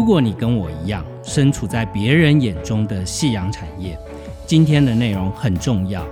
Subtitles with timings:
[0.00, 3.98] 如果你跟我一样身处在别人眼中的夕阳产业，
[4.46, 6.02] 今天的内容很重要。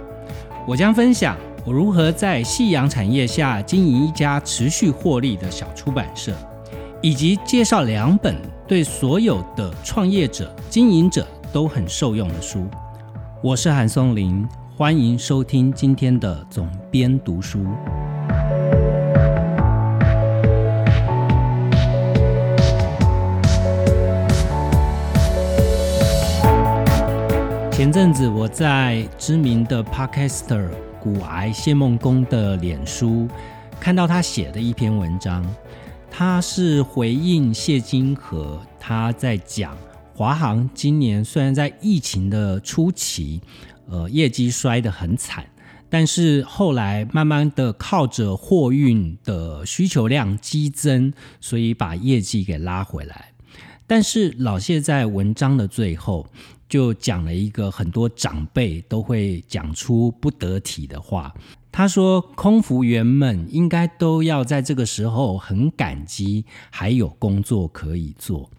[0.67, 6.35] 我将分享我如何在夕阳产业下经营一家持续获利的小出版社，
[7.01, 8.37] 以及介绍两本
[8.67, 12.67] 对所有的创业者、经营者都很受用的书。
[13.43, 14.47] 我是韩松林，
[14.77, 17.65] 欢迎收听今天的总编读书。
[27.79, 30.69] 前阵子我在知名的 Podcaster
[31.01, 33.29] 骨癌谢梦工的脸书
[33.79, 35.47] 看到他写的一篇文章，
[36.11, 39.79] 他是回应谢金河，他在讲
[40.13, 43.41] 华航今年虽然在疫情的初期，
[43.87, 45.47] 呃，业绩摔得很惨，
[45.89, 53.27] 但是后来慢慢的靠着货运的需求量激增，所以把业绩给拉回来。
[53.87, 56.27] 但是老谢在文章的最后。
[56.69, 61.35] 就讲了一个很多长辈都会讲出不得体的话。
[61.71, 68.51] 他说：“空服员们应该都要在这个时候很感激还有工作可以做。”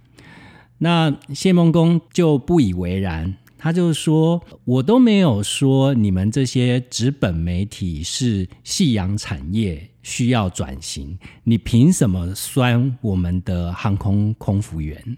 [0.78, 15.18] 那谢梦工就不以为然，他就说：“我都没有说你们这些纸本媒体是夕阳产业需要转型，你凭什么酸我们的航空空服员？”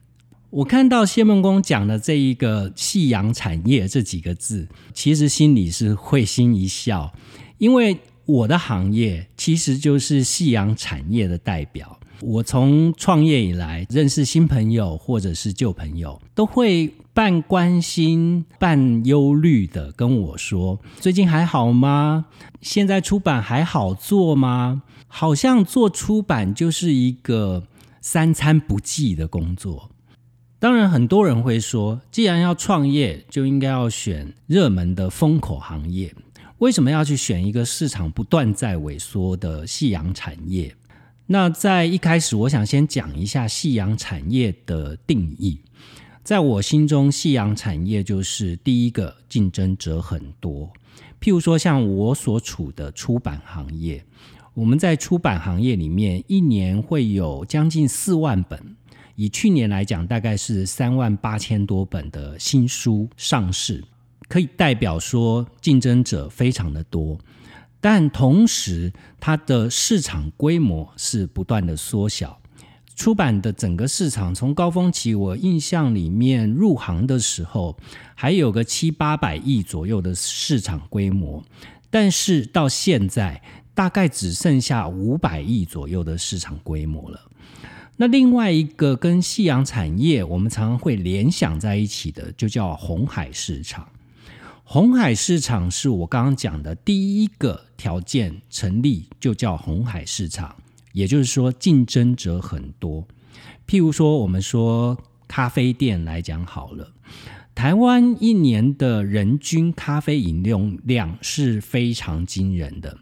[0.51, 7.13] 我看到谢孟公讲的这一个“夕阳产业”这几个字，其实心里是会心一笑，
[7.57, 11.97] 因为我的行业其实就是夕阳产业的代表。
[12.19, 22.25] 我从创业以来，认识新朋友或者是旧朋友，都会半关心半忧虑的跟我说：“最近还好吗？
[22.61, 27.67] 现在出版还好做吗？”好像做出版就是一个
[28.01, 29.90] 三餐不济的工作。
[30.61, 36.13] 当然，很多人会说，既然要创业，就应该要选热门的风口行业。
[36.59, 40.75] 为什么要去选一个市场不断在萎缩的夕阳产业？
[41.25, 45.59] 那在一开始，我想先讲一下夕阳产业的定义。
[46.23, 50.71] 在我心中，夕阳产业就是第一个竞争者很多。
[51.19, 54.05] 譬如说，像我所处的出版行业，
[54.53, 58.75] 我们在出版行业里面，一年会有将近四万本。
[59.21, 63.83] 以去年来讲，大概是三万八千多本的新书上市，
[64.27, 67.19] 可以代表说竞争者非常的多，
[67.79, 72.35] 但同时它的市场规模是不断的缩小。
[72.95, 77.77] 出版的整个市场从高峰期，我印象里面入行的时候
[78.15, 81.43] 还有个七八百亿左右的市场规模，
[81.91, 83.39] 但是到现在
[83.75, 87.21] 大概只剩下五百亿左右的市场规模了。
[88.01, 93.87] 那另外一个跟夕阳产业，我们常常会联想在一起的，就叫红海市场。
[94.63, 100.55] 红海市场是我刚刚讲的第一个条件成立，就叫红海市场。
[100.93, 103.07] 也就是说，竞争者很多。
[103.67, 104.97] 譬如说，我们说
[105.27, 106.91] 咖啡店来讲好了，
[107.53, 112.97] 台湾一年的人均咖啡饮用量是非常惊人的。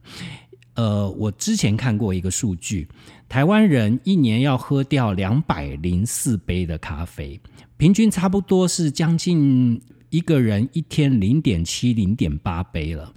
[0.73, 2.87] 呃，我之前看过一个数据，
[3.29, 7.39] 台湾人一年要喝掉两百零四杯的咖啡，
[7.77, 9.79] 平均差不多是将近
[10.09, 13.13] 一个人一天零点七、零点八杯了。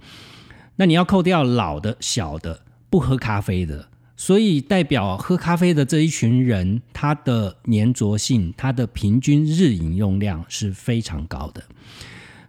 [0.75, 11.63] 那你要扣掉老的、小的不喝咖啡的，所以代表喝咖啡的这一群人，他的粘着性、他的平均日饮用量是非常高的。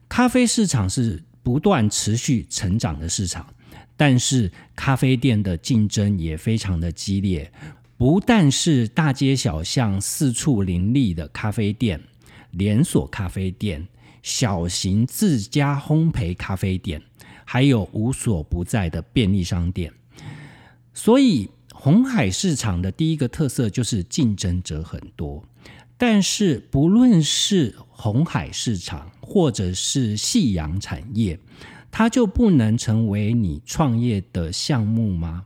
[0.07, 3.47] 咖啡市场是不断持续成长的市场。
[3.97, 7.53] 但是咖啡店的竞争也非常的激烈，
[7.97, 12.00] 不但是大街小巷四处林立的咖啡店、
[12.50, 13.87] 连锁咖啡店、
[14.22, 17.00] 小型自家烘焙咖啡店，
[17.44, 19.92] 还有无所不在的便利商店。
[20.92, 25.45] 所以红海市场的第一个特色就是竞争者很多。
[25.97, 31.39] 但是不论是红海市场或者是夕阳产业。
[31.97, 35.45] 它就不能成为你创业的项目吗？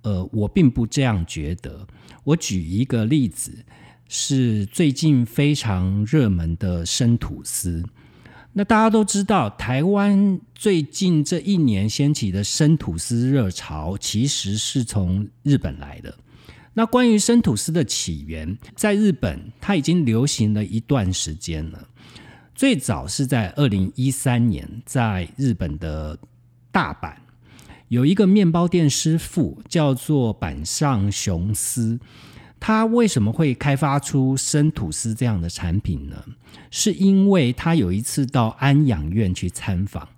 [0.00, 1.86] 呃，我并不这样觉得。
[2.24, 3.52] 我举一个例子，
[4.08, 7.84] 是最近非常热门的生吐司。
[8.54, 16.16] 那大家都知道，台湾最近这一年掀起的生吐司热潮，其实是从日本来的。
[16.72, 21.86] 那关于生吐司的起源，在日本它已经流行了一段时间了。
[22.56, 26.18] 最早是在二零一三年，在日本的
[26.72, 27.12] 大阪，
[27.88, 32.00] 有一个面包店师傅叫做板上雄司，
[32.58, 36.24] 他为什么会开发出生吐司这样的产品呢？
[36.70, 40.08] 是因为他有一次到安养院去参访，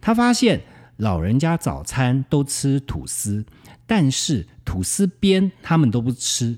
[0.00, 0.60] 他发现
[0.98, 3.44] 老人家早餐都吃吐司，
[3.88, 6.56] 但是吐司边他们都不吃。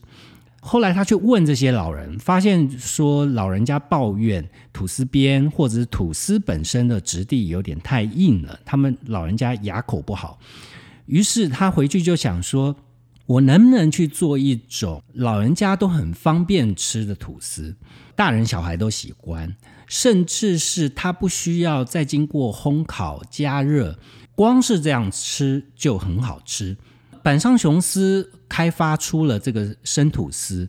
[0.67, 10.39] 后来他去问这些老人，发现说老人家抱怨吐司边或者是吐司本身的质地有点太硬了，他们老人家牙口不好。
[11.05, 12.75] 于是他回去就想说，
[13.27, 17.77] 我能不能去做一种老人家都很方便吃的吐司，
[18.17, 19.55] 大人小孩都喜欢，
[19.87, 23.99] 甚至是他不需要再经过烘烤加热，
[24.35, 26.75] 光是这样吃就很好吃。
[27.23, 30.69] 板上雄司开发出了这个生吐司，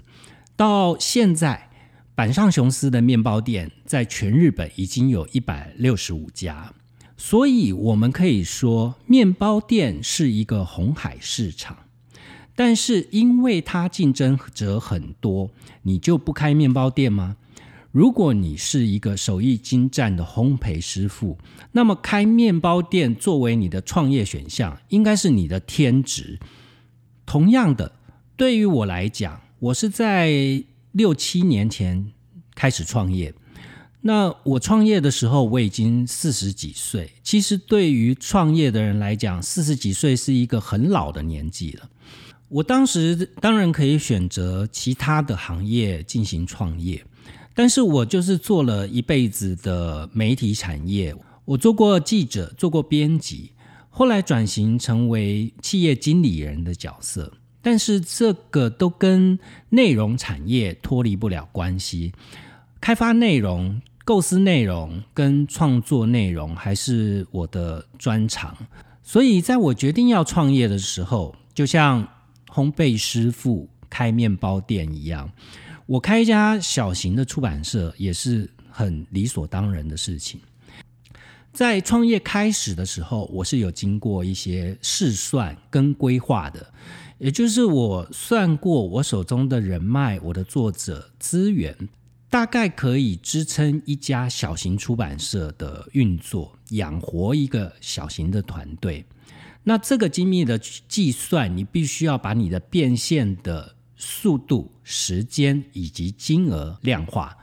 [0.55, 1.69] 到现在
[2.15, 6.73] 板上雄司的面包店在全日本已经有一百六十五家，
[7.15, 11.77] 所以我们可以说面包店是一个红海市场。
[12.55, 15.51] 但是因为它竞争者很多，
[15.83, 17.35] 你就不开面包店吗？
[17.91, 21.37] 如果你是一个手艺精湛的烘焙师傅，
[21.73, 26.39] 那么开面包店作为你的创业选项，应该是你的天职。
[27.25, 27.91] 同样的，
[28.37, 32.11] 对于我来讲，我是在六七年前
[32.53, 33.33] 开始创业。
[34.01, 37.11] 那我创业的时候，我已经四十几岁。
[37.23, 41.89] 其实对于创业的人来讲，四十几岁是一个很老的年纪了。
[42.47, 47.03] 我当时当然可以选择其他的行业进行创业。
[47.55, 53.51] 但是我就是做了一辈子的媒体产业，我做过记者，做过编辑，
[53.97, 57.31] 后来转型成为企业经理人的角色。
[57.61, 59.39] 但是这个都跟
[59.69, 62.11] 内容产业脱离不了关系，
[62.81, 68.55] 开发内容、构思内容跟创作内容还是我的专长。
[69.01, 72.05] 所以在我决定要创业的时候，就像
[72.49, 75.31] 烘焙师傅开面包店一样。
[75.85, 80.41] 我开一家小型的出版社也是很理所当然的事情。
[81.55, 86.73] 在创业开始的时候，我是有经过一些试算跟规划的，
[87.17, 91.73] 也就是我算过我手中的人脉、我的作者资源，
[92.29, 99.05] 大概可以支撑一家小型出版社的运作，养活一个小型的团队。
[99.63, 103.73] 那这个精密的计算，你必须要把你的变现的。
[103.97, 107.35] 速度、时间以及金额量化，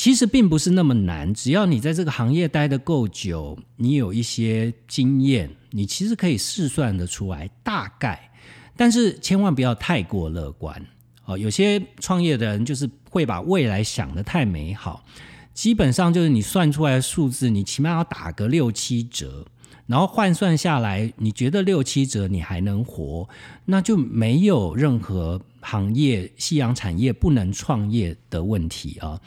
[0.00, 1.34] 其实并不是那么难。
[1.34, 8.32] 只要你在这个行业待得够久，你有一些经验，你其实可以试算得出来大概。
[8.78, 10.82] 但是千万不要太过乐观
[11.26, 11.36] 哦。
[11.36, 15.04] 有些创业的人就是会把未来想得太美好，
[15.52, 19.44] 基本上就是你算出来的数字，你起码要打个六七折。
[19.86, 23.28] 然后换算下来，你觉得六七折你还能活，
[23.66, 29.20] 那就没有任何行业夕阳产业不能创业的问题啊。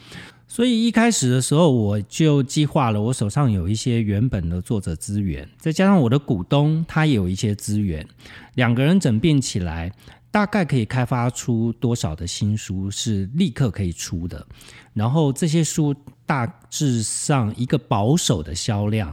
[0.54, 8.06] 所以一开始的时候，我就计划了，我手上有一些原本的作者资源，再加上我的股东他也有一些资源，
[8.54, 9.90] 两个人整并起来，
[10.30, 14.46] 大概可以开发出多少的新书是立刻可以出的。
[14.92, 15.92] 然后这些书
[16.24, 19.12] 大致上一个保守的销量。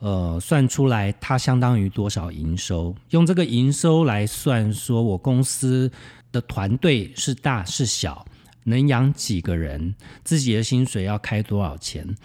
[0.00, 2.92] 呃，算出来它相当于多少营收？
[3.10, 5.88] 用这个营收来算，说我公司
[6.32, 8.26] 的团队是大是小，
[8.64, 12.16] 能养几个人，自己的薪水要开多少钱？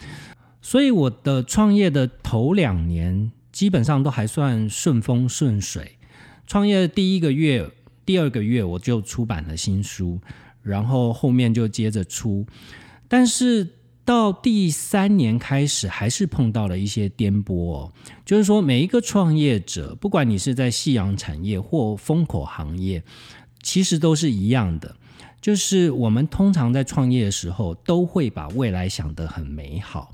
[0.61, 5.97] 所以我的创业的头两年基本上都还算顺风顺水。
[6.45, 7.69] 创业的第一个月、
[8.05, 10.19] 第二个月我就出版了新书，
[10.61, 12.45] 然后后面就接着出，
[13.07, 13.73] 但是。
[14.07, 17.91] 到第三年开始，还是碰到了一些颠簸。
[18.23, 23.03] 就是说，每一个创业者，不管你是在夕阳产业或风口行业，
[23.61, 24.95] 其实都是一样的。
[25.41, 30.13] 就是我们通常在创业的时候，都会把未来想得很美好。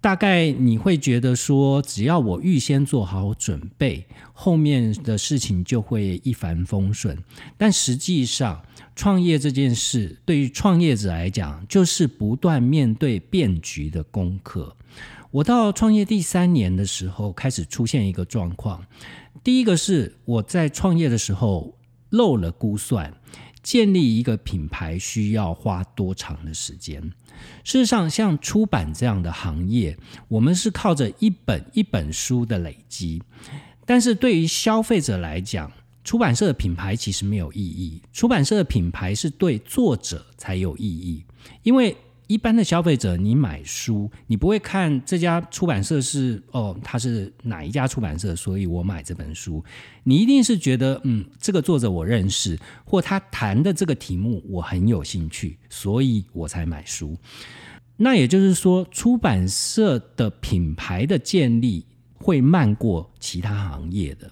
[0.00, 7.16] 大概你会觉得说，只要我预先做好准备，后面的事情就会一帆风顺。
[7.56, 8.64] 但实际上，
[8.96, 14.76] 创业这件事对于创业者来讲，就是不断面对变局的功课。
[15.30, 18.84] 我到创业第三年的时候，开始出现一个状况。
[19.44, 21.78] 第一个是我在创业的时候
[22.10, 23.14] 漏了估算，
[23.62, 27.00] 建立一个品牌需要花多长的时间。
[27.64, 29.96] 事实上，像出版这样的行业，
[30.28, 33.22] 我们是靠着一本一本书的累积。
[33.84, 35.70] 但是对于消费者来讲，
[36.04, 38.00] 出版社的品牌其实没有意义。
[38.12, 41.24] 出版社的品牌是对作者才有意义，
[41.62, 49.62] 因为一般的消费者，你买书，你不会看这家出版社是哦，它是哪一家出版社，所以我买这本书。
[50.04, 57.16] 你一定是觉得，嗯，这个作者我认识，或他谈的这个题目我很有兴趣，所以我才买书。
[57.96, 64.30] 那也就是说，出版社的品牌的建立会慢过其他行业的。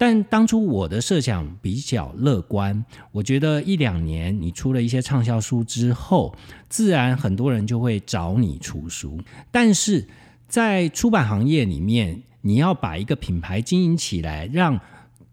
[0.00, 6.34] 但当初我的设想比较乐观，我觉得一两年你出了一些畅销书之后，
[6.70, 9.20] 自然很多人就会找你出书。
[9.50, 10.08] 但是
[10.48, 14.80] 在出版行业里面，你要把一个品牌经营起来，让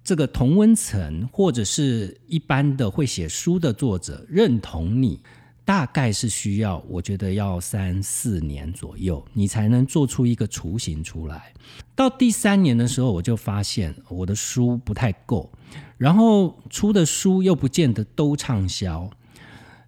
[0.03, 5.21] 这个同温层或者是一般的会写书的作者认同你。
[5.67, 11.53] 大概是需要，我觉得要三四年左右，你才能做出一个雏形出来。
[11.93, 15.51] 到第三年的时候，我就发现我的书不太够，
[15.97, 19.09] 然后出的书又不见得都畅销。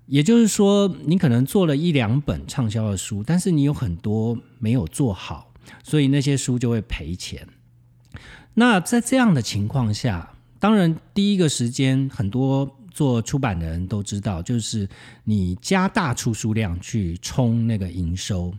[0.06, 7.48] 也就是说，你可能做了一两本畅销的书，但是你有很多没有做好，所以那些书就会赔钱。
[8.56, 12.76] 那在这样的情况下，当然第一个时间很多。
[13.00, 14.86] 做出版的人都知道，就是
[15.24, 18.54] 你加大出书量去冲那个营收。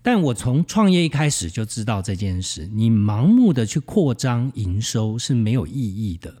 [0.00, 6.34] 但我从创业一开始就知道这件事，你盲目的去扩张营收是没有意义的，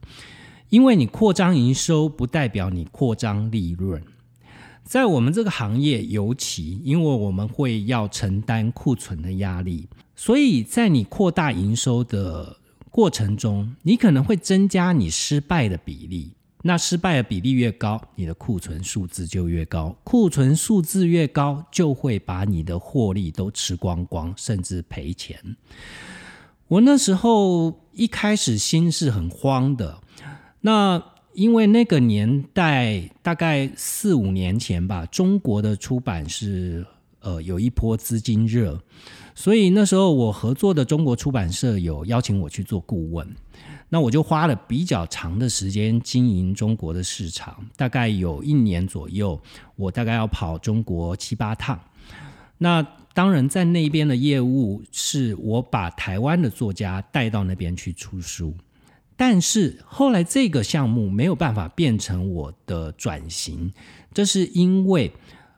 [0.70, 4.02] 因为你扩张营收不代表你扩张利润。
[4.82, 9.86] 在我们这个行业，尤其因为我们会要承担库存的压力，
[10.16, 12.56] 所以在你扩大营收的
[12.88, 16.32] 过程中，你可能会增加你失败的比例。
[16.62, 19.96] 那失败的比例越高，你的库存数字就越高。
[20.04, 25.56] 库存数字越高，就会把你的获利都吃光光，甚至赔钱。
[26.68, 30.00] 我那时候一开始心是很慌的。
[30.60, 31.02] 那
[31.32, 36.84] 因为那个年代大概四五年前吧，中国的出版是
[37.20, 38.78] 呃有一波资金热，
[39.34, 43.26] 所以那时候我合作的中国出版社有邀请我去做顾问。
[43.90, 49.38] 那我就花了比较长的时间经营中国的市场，大概有一年左右，
[49.76, 51.78] 我大概要跑中国七八趟。
[52.56, 52.80] 那
[53.12, 58.54] 当然，在那边的业务是我把台湾的作家带到那边去出书，
[59.16, 63.72] 但是后来这个项目没有办法变成我的转型，
[64.14, 65.12] 这是因为。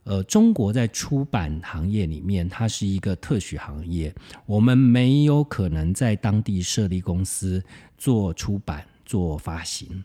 [0.04, 4.12] 呃，中国在出版行业里面，它是一个特许行业，
[4.46, 7.62] 我们没有可能在当地设立公司
[7.96, 10.02] 做出版、做发行。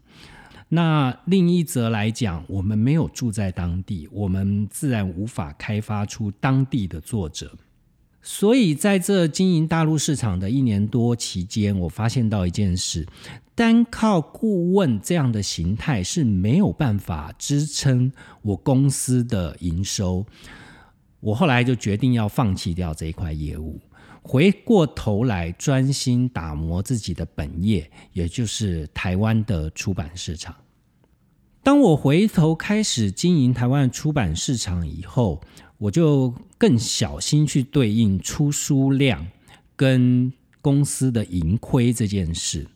[0.69, 7.51] 那另一则来讲，我们没有住在当地，我们自然无法开发出当地的作者。
[8.29, 13.07] 所以在这经营大陆市场的一年多期间，我发现到一件事。
[13.55, 20.25] 单靠顾问这样的形态是没有办法支撑我公司的营收。
[21.21, 23.79] 我后来就决定要放弃掉这一块业务，
[24.21, 30.53] 回过头来专心打磨自己的本业，也就是台湾的出版市场。
[31.63, 35.41] 当我回头开始经营台湾出版市场以后，
[35.77, 39.27] 我就更小心去对应出书量
[39.75, 40.31] 跟
[40.61, 42.67] 公司的盈亏这件事。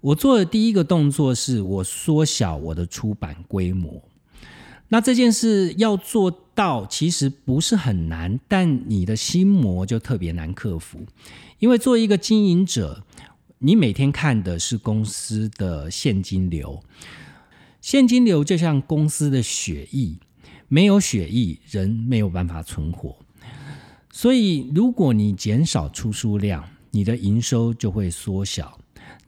[0.00, 4.02] 我做的第一个动作是我缩小我的出版规模。
[4.88, 10.98] 那这件事要做到，其实不是很难，但你的心魔就特别难克服。
[11.60, 13.04] 因为作为一个经营者，
[13.58, 16.82] 你每天看的是公司的现金流，
[17.80, 20.16] 现金流就像公司的血液，
[20.72, 23.16] 没有血液，人没有办法存活。
[24.12, 28.78] 所以，如果你减少出书量，你的营收就会缩小。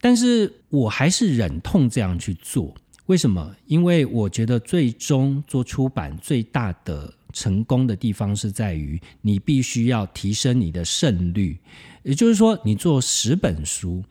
[0.00, 2.72] 但是我还是忍痛这样去做，
[3.06, 3.54] 为什么？
[3.66, 11.58] 因为我觉得最终做出版最大的成功的地方是在于，你必须要提升你的胜率。
[12.04, 14.04] 也就是说，你做十本书，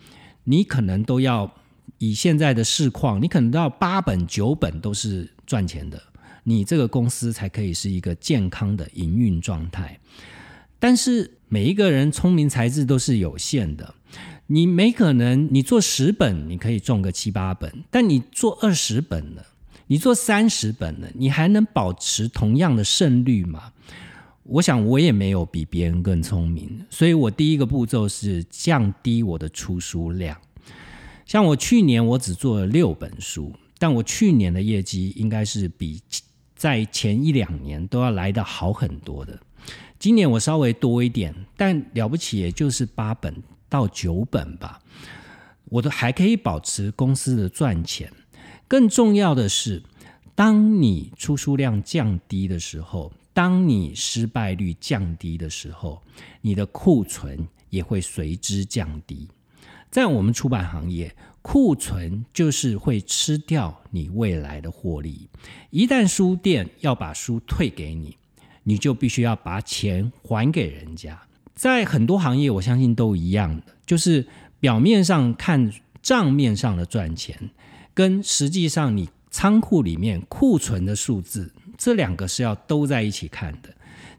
[0.44, 1.50] 你可能都要
[1.98, 6.02] 以现在的市况，你可能都要八本九本都是赚钱的，
[6.44, 10.00] 你这个公司才可以是一个健康的营运状态。
[10.80, 13.96] 但是每一个人聪明才智都是有限的。
[14.48, 19.42] 你没可能，你做十本你可以中个七八本，但你做二十本呢？
[19.88, 21.08] 你做三十本呢？
[21.14, 23.72] 你还能保持同样的胜率吗？
[24.44, 30.36] 我想我也没有比别人更聪明，所以我第一个步骤是降低我的出书量。
[31.26, 36.02] 像我去年我只做了六本书，但我去年的业绩应该是比
[36.62, 39.40] 在前一两年都要来的好很多的。
[39.98, 43.34] 今年我稍微多一点，但了不起也就是八本。
[43.68, 44.80] 到九本吧，
[45.66, 48.14] 我都还可以保持公司的赚钱。
[48.68, 49.82] 更重要的是，
[50.36, 56.00] 当你出书量降低的时候，当你失败率降低的时候，
[56.42, 59.28] 你的库存也会随之降低。
[59.90, 61.12] 在我们出版行业，
[61.42, 65.28] 库存就是会吃掉你未来的获利。
[65.70, 68.16] 一旦书店要把书退给你，
[68.64, 71.20] 你就必须要把钱还给人家。
[71.56, 74.28] 在很多行业，我相信都一样的，就是
[74.60, 75.72] 表面上看
[76.02, 77.50] 账面上的赚钱，
[77.94, 83.70] 跟实际上你仓库里面库存的数字，这两个是要都在一起看的。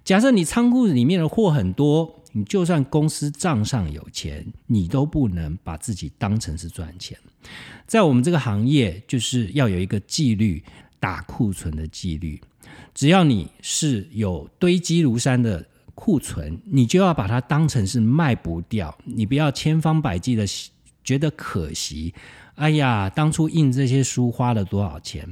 [0.05, 2.22] 假设你仓库里面的货很多。
[2.33, 7.17] 你就算公司账上有钱，你都不能把自己当成是赚钱。
[7.87, 10.63] 在我们这个行业，就是要有一个纪律，
[10.99, 12.41] 打库存的纪律。
[12.95, 18.97] 只要你是有堆积如山的库存，你就要把它当成是卖不掉。
[19.05, 20.47] 你不要千方百计的
[21.05, 22.15] 觉得可惜。
[22.55, 25.29] 哎呀，当初印这些书花了多少钱？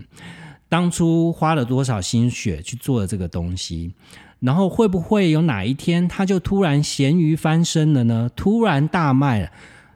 [0.68, 3.92] 当初花了多少心血去做了这个东西？
[4.40, 8.30] 然后会不会有哪一天，他就突然咸鱼翻身了呢？
[8.34, 9.50] 突然大卖了？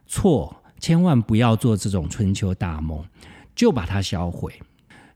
[0.07, 3.05] 错，千万不要做这种春秋大梦，
[3.55, 4.53] 就把它销毁。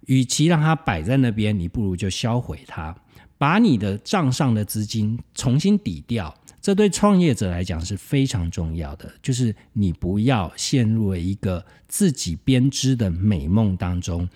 [0.07, 2.97] 与其让它摆在那边，你不如就销毁它，
[3.37, 6.35] 把你的账上的资金重新抵掉。
[6.61, 14.29] 这对创业者来讲是非常重要的，就是你不要陷入了一个自己编织的美梦当中。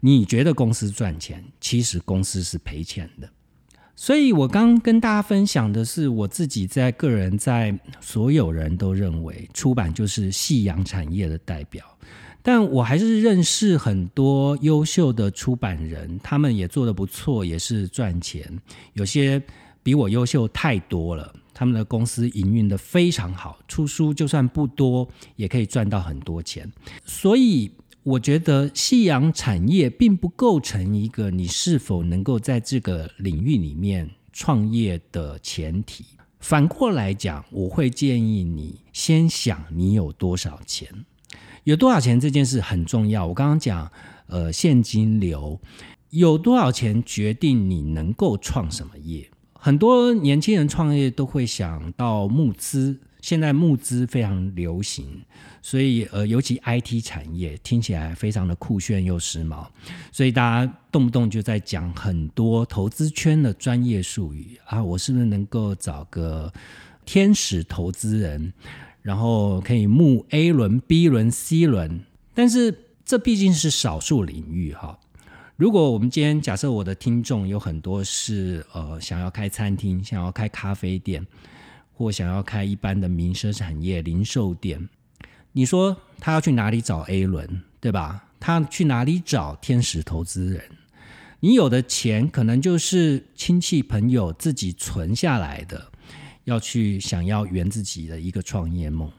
[0.00, 3.28] 你觉得公司赚钱，其实公司是赔钱的。
[4.00, 11.84] 所以，我刚跟大家分享的是我自己在个人，在所有人都认为出版就是夕阳产业的代表，
[12.40, 18.48] 但我还是认识很多优秀的出版人，他们也做得不错，也是赚钱。
[18.92, 19.42] 有些
[19.82, 26.72] 比我优秀太多了，他们的公司营运的非常好，出书就算不多，也可以赚到很多钱。
[27.04, 27.68] 所以。
[28.02, 36.04] 我觉得夕阳产业并不构成一个你是否能够在这个领域里面创业的前提。
[36.40, 40.88] 反过来讲，我会建议你先想你有多少钱，
[41.64, 43.26] 有多少钱这件事很重要。
[43.26, 43.90] 我刚刚讲，
[44.28, 45.60] 呃，现金流
[46.10, 49.28] 有多少钱决定你能够创什么业。
[49.52, 53.00] 很多年轻人创业都会想到募资。
[53.20, 55.22] 现在募资非常流行，
[55.60, 59.66] 所以呃，尤其 IT 产业听起来非常的酷炫又时髦，
[60.12, 64.82] 所以大家动不动就在讲很多投资圈的专业术语啊。
[64.82, 66.52] 我是不是能够找个
[67.04, 68.52] 天使投资人，
[69.02, 72.00] 然后可以募 A 轮、B 轮、C 轮？
[72.34, 72.72] 但是
[73.04, 74.96] 这毕竟是少数领域哈。
[75.56, 81.26] 如果我们今天假设我的听众有很多是呃想要开餐厅、想要开咖啡店。
[81.98, 84.88] 或想要开一般的民生产业零售店，
[85.50, 88.24] 你说他要去哪里找 A 轮，对吧？
[88.38, 90.62] 他去哪里找天使投资人？
[91.40, 95.90] 你有的钱可能就是亲戚朋友自己存下来的，
[96.44, 99.10] 要去想要圆自己的一个创业梦。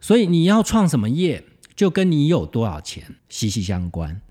[0.00, 1.44] 所以你要创什么业，
[1.76, 4.22] 就跟你有多少钱息息相关。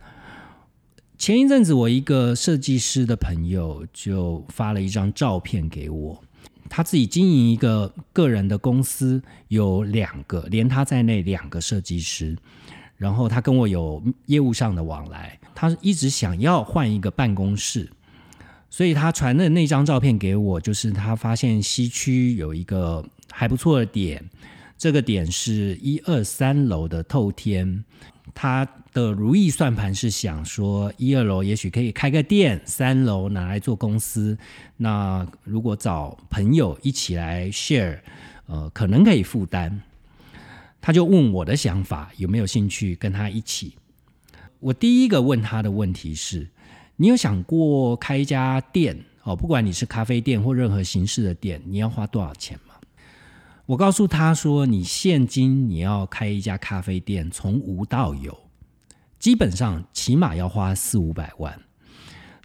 [1.20, 6.24] 前一阵子，我一个设计师的朋友就发了一张照片给我。
[6.74, 12.38] 他自己经营一个个人的公司，有两个，连他在内两个设计师。
[12.96, 17.92] 然后他跟我有业务上的往来，他一直想要换一个办公室，
[18.70, 24.24] 所以他传的那张照片给我，就是他发现西区有一个还不错的点，
[24.78, 27.84] 这个点是一二三楼的透天。
[28.34, 34.38] 他的如意算盘是想说，一二楼也许可以开个店，三楼拿来做公司。
[34.78, 38.00] 那如果找朋友一起来 share，
[38.48, 39.82] 呃，可能可以负担。
[40.82, 43.76] 他就问我的想法，有没有兴趣跟他一起？
[44.60, 46.50] 我第一个问他的问题是：
[46.98, 48.98] 你有想过开一家店？
[49.24, 52.74] 哦，不管你是咖啡店或任何形式的店，你要花多少钱吗？
[53.68, 58.38] 我告诉他说：“你现金你要开一家咖啡店，从无到有，
[59.22, 61.58] 基本上起码要花四五百万。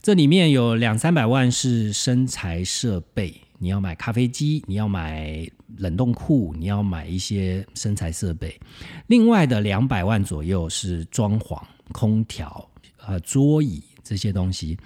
[0.02, 8.60] 这里面有两三百万是生材设备，你要买咖啡机，你要买冷冻库，你要买一些生材设备。
[9.06, 11.58] 另外的两百万左右是装潢、
[11.92, 12.68] 空调、
[13.06, 14.78] 呃桌椅这些东西。”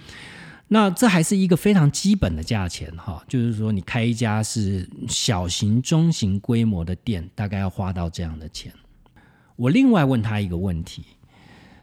[0.72, 8.72] 那这还是一个非常基本的价钱哈，就是说你开一家是小型、中型规模的店，大概要花到这样的钱。
[9.57, 11.05] 我另外问他一个问题：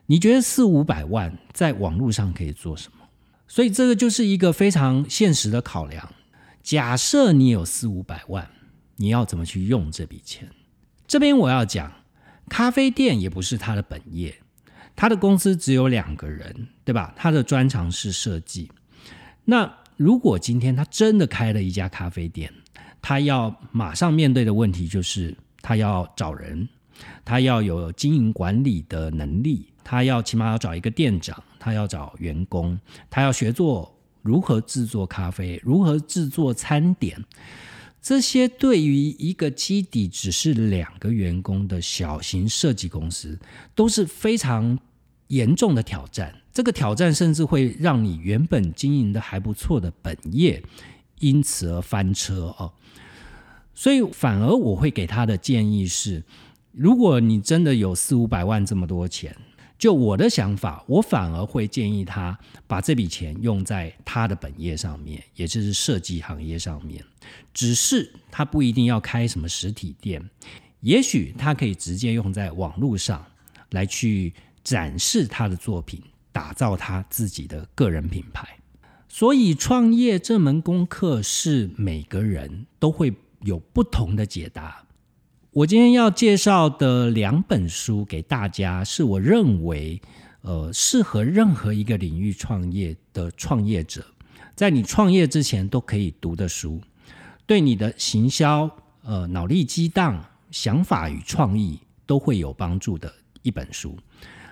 [0.07, 3.07] 你觉得四五百万在网络上可以做什么？
[3.47, 6.13] 所以这个就是一个非常现实的考量。
[6.63, 8.49] 假设你有四五百万，
[8.95, 10.49] 你要怎么去用这笔钱？
[11.07, 11.91] 这边我要讲，
[12.49, 14.35] 咖啡店也不是他的本业。
[14.95, 17.13] 他的公司只有两个人，对吧？
[17.15, 18.71] 他的专长是设计。
[19.45, 22.51] 那如果今天他真的开了一家咖啡店，
[23.01, 26.67] 他要马上面对的问题就是他要找人，
[27.23, 32.77] 他要有经营管理的能力，他要起码要找一个店长，他要找员工，
[33.09, 37.23] 他要学做如何制作咖啡，如何制作餐点。
[38.01, 43.39] 这些对于一个基底只是两个员工的小型设计公司，
[43.73, 44.77] 都是非常
[45.27, 46.35] 严重的挑战。
[46.51, 50.61] 这个挑战甚至会让你原本经营的还不错的本业
[51.19, 52.73] 因此而翻车哦。
[53.73, 56.25] 所以，反而我会给他的建议是：
[56.73, 59.33] 如果你真的有四五百万这么多钱。
[59.77, 67.03] 就我的想法，我反而会建议他把这笔钱用在他的本业上面，也就是设计行业上面。
[67.53, 70.27] 只是他不一定要开什么实体店，
[70.81, 73.23] 也许他可以直接用在网络上
[73.71, 78.47] 来去展示他的作品，打造他自己的个人品牌。
[79.09, 84.86] 所以，创业这门功课是每个人都会有不同的解答。
[85.57, 89.99] 我今天要介绍的两本书给大家，是我认为
[90.41, 94.05] 呃适合任何一个领域创业的创业者，
[94.53, 96.79] 在你创业之前都可以读的书，
[97.47, 98.69] 对你的行销、
[99.01, 103.97] 呃脑力激荡、想法与创意都会有帮助的一本书。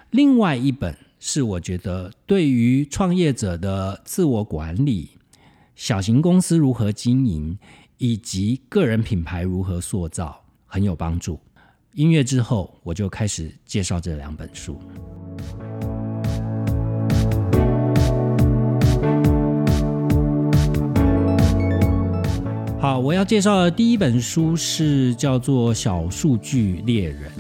[0.10, 5.12] 另外一本是我觉得对于创业者的自我管理、
[5.76, 7.60] 小型公司如何经营
[8.00, 10.45] 以及个人品牌如何塑造。
[10.76, 11.40] 很有帮助。
[11.94, 14.78] 音乐之后，我就开始介绍这两本书。
[22.78, 27.32] 好，我要介绍的第一本书是叫做《小数据猎人》。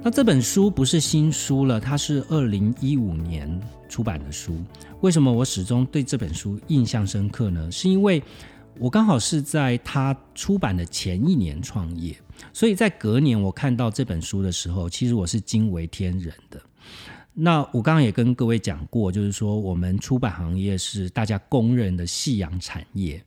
[0.00, 4.56] 那这本书不是新书了，它是二零一五年出版的书。
[5.00, 7.68] 为什么我始终对这本书印象深刻呢？
[7.72, 8.22] 是因为
[8.80, 12.16] 我刚好是在他出版的前一年创业。
[12.54, 16.58] 所以在隔年我看到这本书的时候，其实我是惊为天人的。
[17.34, 23.22] 那我刚刚也跟各位讲过，就是说我们出版行业是大家公认的夕阳产业。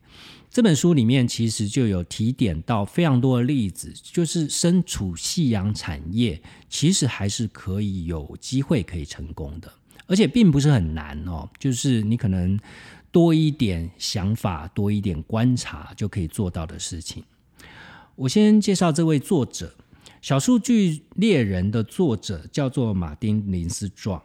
[0.50, 9.72] 这本书里面其实就有提点到非常多的例子，就是身处夕阳产业，其实还是可以有机会可以成功的，
[10.06, 11.48] 而且并不是很难哦。
[11.60, 12.58] 就是你可能
[13.14, 17.22] 多一点想法，多一点观察，就可以做到的事情。
[18.16, 19.72] 我先介绍这位作者，
[20.20, 24.20] 《小数据猎人》的作者叫做马丁·林斯壮，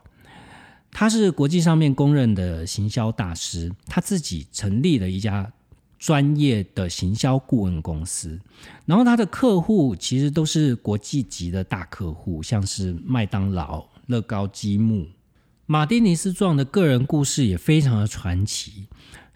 [0.89, 5.53] 他是国际上面公认的行销大师，他自己成立了一家
[5.99, 8.39] 专业的行销顾问公司，
[8.87, 15.05] 然后他的客户其实都是国际级的大客户，像是麦当劳、乐高积木。
[15.71, 18.87] 马丁·尼斯壮的个人故事也非常的传奇，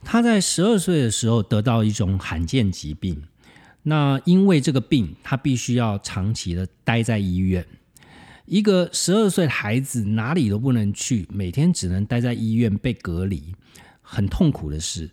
[0.03, 3.21] 他在十二岁的时候得到一种罕见疾病。
[3.83, 7.63] 那因为这个病，他必须要长期的待在医院。
[8.47, 13.53] 一个十二岁的孩子哪里都不能去，每天只能待在医院被隔离，
[14.01, 15.11] 很痛苦的事。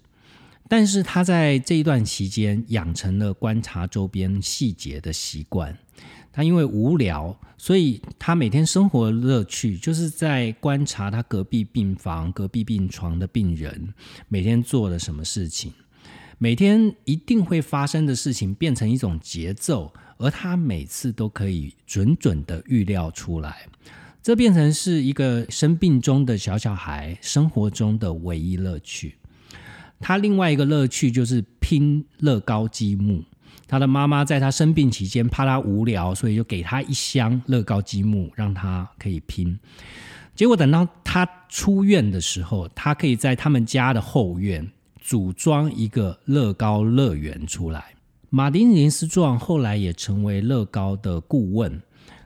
[0.71, 5.77] 但是他在这一段期间养成了观察周边细节的习惯。
[6.33, 13.93] 他因为无聊，所以他每天生活的乐趣就是在观察他隔壁病房、隔壁病床的病人
[14.29, 15.73] 每天做了什么事情。
[16.39, 23.67] 每天一定会发生的事情变成一种节奏，而他每次都可以准准的预料出来，
[24.23, 29.17] 这变成是一个生病中的小小孩生活中的唯一乐趣。
[29.99, 33.23] 他另外一个乐趣就是拼乐高积木。
[33.71, 39.59] 他的妈妈在他生病期间怕他无聊，所以就给他一箱乐高积木，让他可以拼。
[40.35, 44.69] 结果等到他出院的时候，他可以在他们家的后院。
[45.03, 47.95] 组装一个乐高乐园出来。
[48.29, 51.83] 马丁·林斯壮后来也成为乐高的顾问。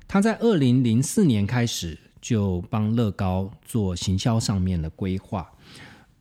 [0.07, 5.48] 他在二零零四年开始就帮乐高做行销上面的规划。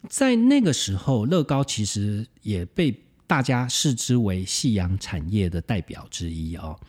[0.08, 2.98] 在那个时候，乐高其实也被
[3.34, 6.80] 大家视之为夕阳产业的代表之一哦。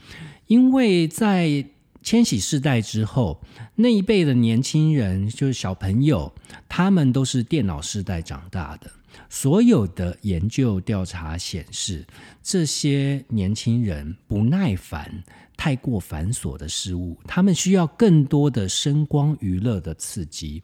[0.47, 1.65] 因为在
[2.03, 3.41] 千禧世代之后，
[3.75, 6.31] 那一辈的年轻人就是小朋友，
[6.69, 8.91] 他们都是电脑世代长大的。
[9.31, 12.07] 所有的研究调查显示，
[12.43, 15.25] 这些年轻人不耐烦
[15.57, 20.63] 太过繁琐的事物，他们需要更多的声光娱乐的刺激。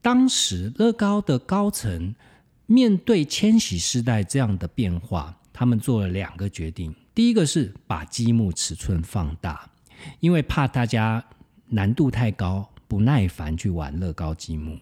[0.00, 2.14] 当时乐高的高层
[2.66, 9.70] 面对千禧世代这样的变化，他们做了两个决定：第一个是把积木尺寸放大，
[10.20, 11.24] 因为怕大家
[11.68, 14.78] 难度太高，不耐烦去玩乐高积木。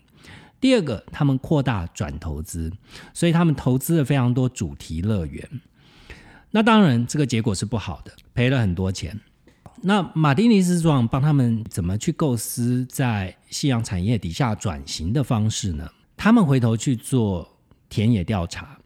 [0.60, 2.72] 第二个，他们扩大转投资，
[3.12, 5.60] 所以他们投资了非常多主题乐园。
[6.52, 9.18] 那当然，这个结果是不好的，赔了很多钱。
[9.80, 15.90] 那马丁尼斯状帮他们怎么去构思在夕阳产业底下转型的方式呢？
[16.16, 17.51] 他们回头去做
[17.92, 18.78] 田野调查。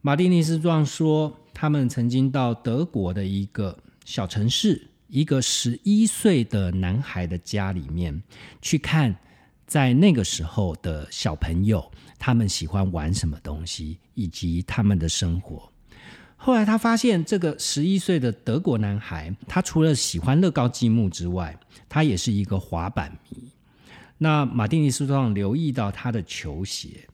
[0.00, 8.22] 马丁尼斯壮说，他们曾经到德国的一个小城市，一个十一岁的男孩的家里面
[8.62, 9.14] 去看，
[9.66, 15.70] 在那个时候的小朋友，他们喜欢玩什么东西，以及他们的生活。
[16.38, 21.58] 后来他发现，这个十一岁的德国男孩，他除了喜欢乐高积木之外，
[21.90, 23.50] 他也是一个滑板迷。
[24.16, 27.06] 那马丁尼斯壮留意到他的球鞋，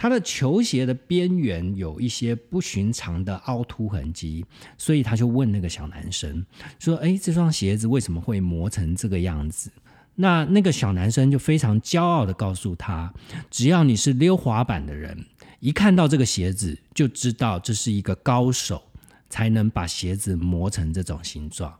[0.00, 4.46] 他的球鞋的边缘有一些不寻常的凹凸痕迹，
[4.78, 6.46] 所以他就问那个小男生
[6.78, 9.70] 说：“哎，这双鞋子为什么会磨成这个样子？”
[10.16, 13.12] 那那个小男生就非常骄傲的告诉他
[13.52, 15.26] ：“只要你是溜滑板的人。”
[15.60, 18.82] 一看到这个鞋子，就知道这是一个高手
[19.28, 21.74] 才能把鞋子磨成这种形状。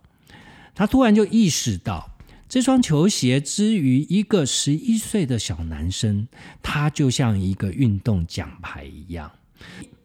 [0.75, 2.10] 他突然就意识到，
[2.51, 6.27] 这双球鞋之于一个十一岁的小男生，
[6.61, 9.31] 他就像一个运动奖牌一样。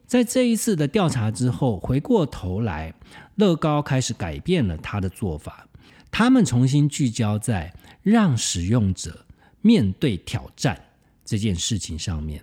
[0.06, 2.94] 在这一次的调查之后，回过头来，
[3.34, 5.66] 乐高开始改变了他的做法。
[6.12, 9.26] 他们重新聚焦在让使用者
[9.60, 10.80] 面对挑战
[11.24, 12.40] 这件事情上面。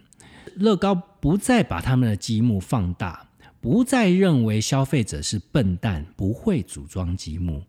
[0.57, 3.25] 乐高不再把他们的积木放大，
[3.61, 7.63] 不再认为消费者是笨蛋，不会组装积木。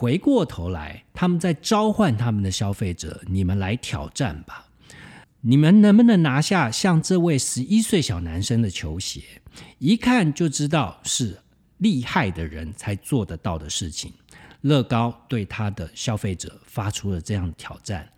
[0.00, 4.64] 回过头来，他们在召唤他们的消费者：“你们来挑战吧！
[5.42, 9.20] 你们能不能拿下像这位十一岁小男生的球鞋？
[9.78, 11.40] 一看就知道是
[11.76, 14.10] 厉害的人才做得到的事情。”
[14.62, 18.08] 乐高对他的消费者发出了这样的挑战。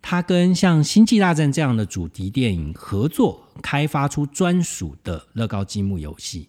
[0.00, 6.48] 他跟像《星际大战》这样的主题电影合作，开发出专属的乐高积木游戏，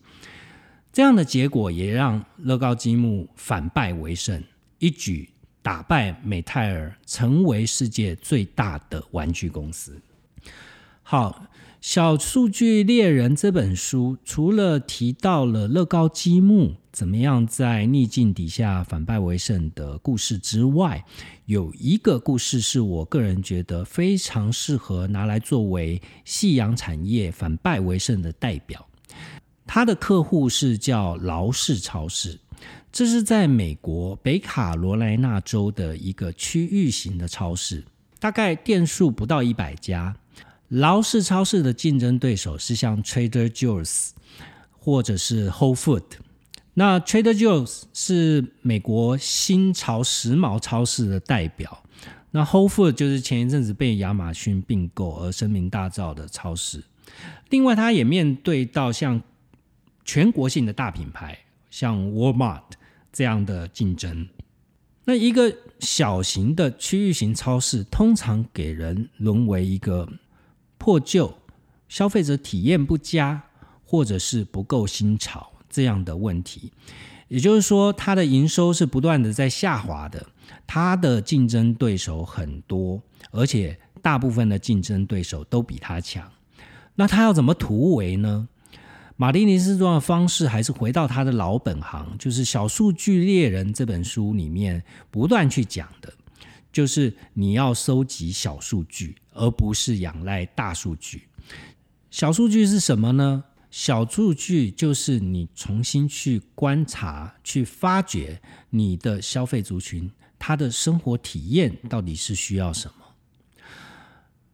[0.94, 4.44] 这样的结果也让乐高积木反败为胜，
[4.80, 5.30] 一举
[5.62, 10.02] 打败美泰尔，成为世界最大的玩具公司。
[11.04, 11.48] 好。
[11.80, 21.06] 小数据猎人这本书除了提到了乐高积木怎么样在逆境底下反败为胜的故事之外，
[21.46, 28.86] 有一个故事是我个人觉得非常适合拿来作为夕阳产业反败为胜的代表。
[29.68, 32.40] 他的客户是叫劳氏超市，
[32.98, 37.84] 这是在美国北卡罗来纳州的一个区域型的超市，
[38.18, 40.16] 大概店数不到一百家。
[40.70, 44.14] 劳氏超市的竞争对手是像 Trader Joe's
[44.80, 46.06] 或者是 Whole Food。
[46.74, 51.84] 那 Trader Joe's 是美国新潮时髦超市的代表，
[52.32, 56.84] 那 Whole Food 就是前一阵子被亚马逊并购而声名大噪的超市。
[57.52, 59.22] 另外，它也面对到像
[60.04, 61.38] 全国性的大品牌，
[61.70, 62.64] 像 Walmart
[63.18, 64.30] 这样的竞争。
[65.06, 70.08] 那一个小型的区域型超市，通常给人沦为一个。
[70.78, 71.34] 破旧、
[71.90, 73.42] 消费者体验不佳，
[73.84, 76.72] 或者是不够新潮这样的问题，
[77.28, 80.24] 也就是说，它的营收是不断的在下滑的。
[80.68, 83.02] 它的竞争对手很多，
[83.32, 86.32] 而且大部分的竞争对手都比它强。
[86.94, 88.48] 那他要怎么突围呢？
[89.20, 96.14] 马丁尼斯状的方式还是回到他的老本行，就是《小数据猎人》这本书里面不断去讲的。
[96.72, 101.28] 就是你要收集小数据，而不是仰赖大数据。
[102.12, 103.44] 小数据是什么呢？
[103.72, 112.94] 小数据就是你重新去观察、去发掘你的消费族群，他的生活体验到底是需要什么。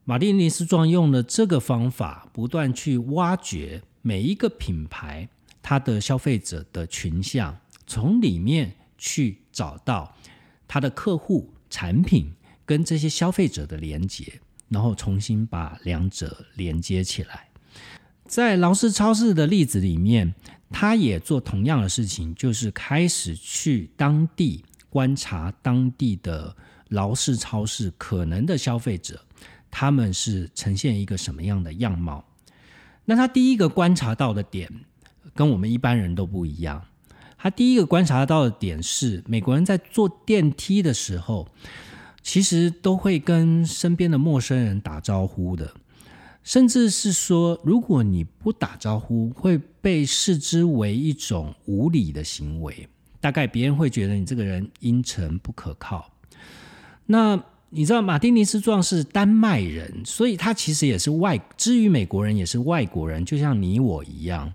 [0.05, 5.27] 马丁尼斯壮用了这个方法，不断去挖掘每一个品牌
[5.63, 10.15] 它的消费者的群像，从里面去找到
[10.67, 11.49] 他的客户。
[11.69, 12.31] 产品
[12.67, 14.39] 跟这些消费者的连接，
[14.69, 17.47] 然后重新把两者连接起来。
[18.25, 20.35] 在劳斯超市的例子里面，
[20.69, 26.55] 他也做同样的事情，就是开始去当地观察当地的
[26.89, 29.19] 劳氏超市可能的消费者，
[29.71, 32.23] 他们是呈现一个什么样的样貌。
[33.05, 34.69] 那他第一个观察到的点，
[35.33, 36.83] 跟我们一般人都不一样。
[37.37, 41.47] 他第一个观察到的点是，美国人在坐电梯的时候，
[42.21, 45.73] 其实都会跟身边的陌生人打招呼的，
[46.41, 52.87] 甚至是说，如果你不打招呼，会被视之为一种无礼的行为，
[53.19, 56.09] 大概别人会觉得你这个人阴沉不可靠。
[57.05, 57.37] 那
[57.75, 64.53] 你知道马丁尼斯壮是丹麦人，所以他其实也是外，至于美国人也是外国人，就像你我一样。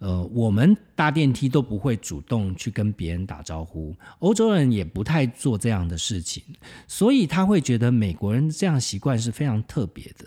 [0.00, 6.42] 呃，我们搭电梯都不会主动去跟别人打招呼，欧洲人也不太做这样的事情，
[6.86, 10.24] 所以他会觉得美国人这样习惯是非常特别的。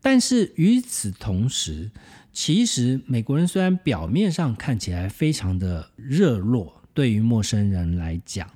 [0.00, 1.90] 但是与此同时，
[2.32, 8.48] 其实美国人虽然表面上看起来非常的热络，对于陌生人来讲。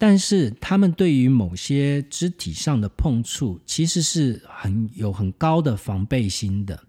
[0.00, 6.80] 但是他们对于某些肢体上的碰触，其实是很有很高的防备心的。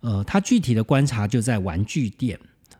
[0.00, 2.36] 呃，他具体的观察就在玩具店，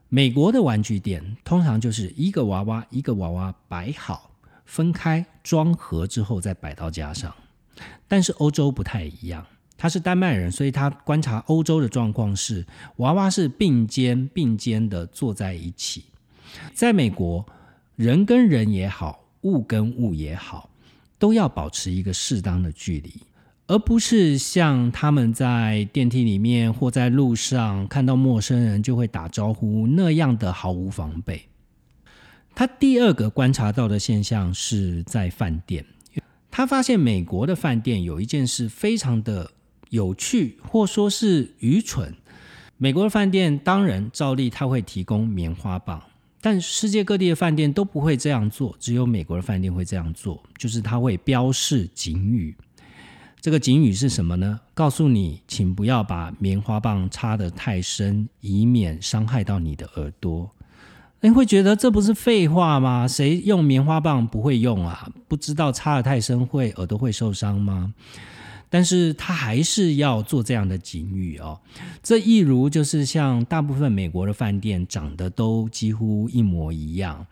[0.08, 4.32] 美国的玩具店通常就是一个娃娃一个娃娃摆好，
[4.66, 7.32] 分开装盒之后再摆到架上。
[8.08, 16.06] 但是欧洲不太一样，他是丹麦人，所以他观察欧洲的状况是娃娃是并肩并肩的坐在一起。
[16.74, 17.46] 在美国，
[17.94, 19.19] 人跟人也好。
[19.42, 20.70] 物跟物也好，
[21.18, 23.14] 都要保持一个适当的距离，
[23.66, 31.46] 而不是像他们在电梯里面或在路上看到陌生人就会打招呼那样的毫无防备。
[32.54, 35.86] 他第二个观察到的现象是在饭店，
[36.50, 39.50] 他发现美国的饭店有一件事非常的
[39.88, 42.14] 有趣，或说是愚蠢。
[42.76, 46.02] 美国的饭店当然照例他会提供棉花棒。
[46.40, 52.56] 但世界各地的饭店都不会这样做，只有美国的饭店会这样做，就是它会标示警语。
[53.40, 54.60] 这个警语是什么呢？
[54.74, 60.50] 告诉你，请不要把棉花棒插得太深，以免伤害到你的耳朵。
[61.22, 63.06] 你会觉得这不是废话吗？
[63.06, 65.10] 谁用棉花棒不会用啊？
[65.28, 67.94] 不知道插得太深会耳朵会受伤吗？
[68.70, 71.60] 但是他还是要做这样的警语哦，
[72.02, 77.26] 这一如就是像大部分美国的饭店长得都几乎一模一样，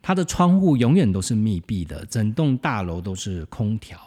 [0.00, 4.00] 它的窗户永远都是密闭的，整栋大楼都是空调，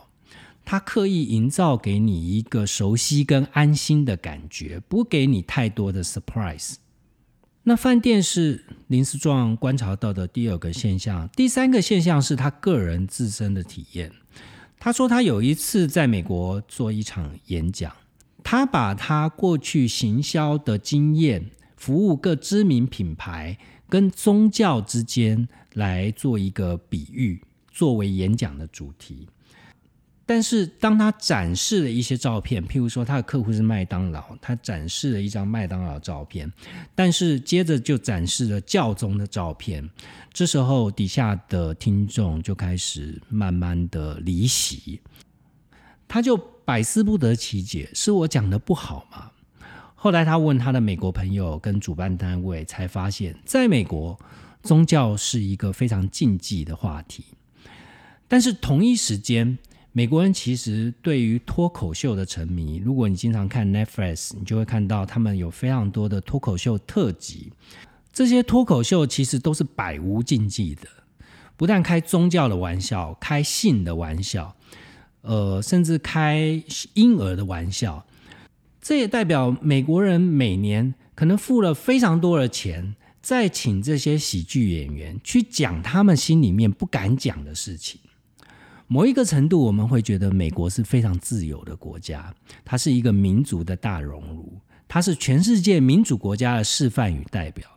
[0.65, 6.77] 它刻意营造给你一个熟悉跟安心的感觉，不给你太多的 surprise。
[7.65, 14.11] 那饭店是林斯壮观察到的第二个现象，第三个现象是他个人自身的体验。
[14.83, 17.89] 他说，他有一次在美国做一场演讲，
[18.43, 27.41] 他把他过去行销的经验、服务各知名品牌跟宗教之间来做一个比喻，
[27.71, 29.29] 作为演讲的主题。
[30.25, 36.49] 但是，当他展示了一些照片，譬如说他的客户是麦当劳，他展示了一张麦当劳照片，
[36.95, 39.87] 但是接着就展示了教宗的照片。
[40.31, 45.01] 这时候，底下的听众就开始慢慢的离席，
[46.07, 49.29] 他就百思不得其解：是我讲的不好吗？
[49.93, 54.17] 后来他问他的美国朋友跟主办单位，才发现，在美国，
[54.61, 57.25] 宗教是一个非常禁忌的话题，
[58.29, 59.57] 但是同一时间。
[59.95, 67.53] 美国人其实对于脱口秀的沉迷，如果你经常看 Netflix，你就会看到他们有非常多的脱口秀特辑。
[68.11, 70.87] 这些脱口秀其实都是百无禁忌的，
[71.55, 74.55] 不但开宗教的玩笑，开性的玩笑，
[75.21, 76.63] 呃，甚至开
[76.95, 78.03] 婴儿的玩笑。
[78.81, 88.01] 这也代表美国人每年可能付了非常多的钱，在请这些喜剧演员去讲他们心里面不敢讲的事情。
[88.93, 92.31] 某一个程度，我们会觉得美国是非常自由的国家，
[92.63, 94.53] 它是一个民族的大熔炉，
[94.87, 97.67] 它是全世界民主国家的示范与代表。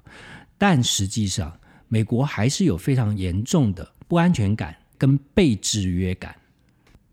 [0.58, 6.36] 但实际上，美国还是有非常严重的不安全感跟被制约感。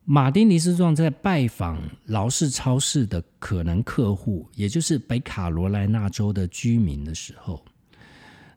[0.03, 7.63] 马丁尼斯壮在拜访劳氏超市的可能客户，也就是北卡罗来纳州的居民的时候。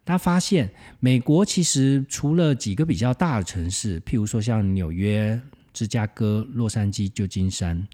[0.07, 5.39] 他发现，美国其实除了几个比较大的城市，譬如说像纽约、
[5.73, 7.87] 芝加哥、洛杉矶、旧金山，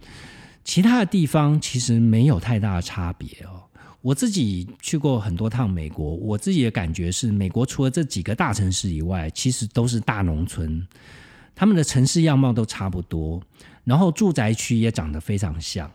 [0.63, 3.65] 其他的地方其实没有太大的差别哦。
[4.03, 10.87] 我自己去过很多趟美国，我自己的感觉是，美国除了这几个大城市以外，其实都是大农村，
[11.55, 13.43] 他们的城市样貌都差不多，
[13.85, 15.91] 然后住宅区也长得非常像。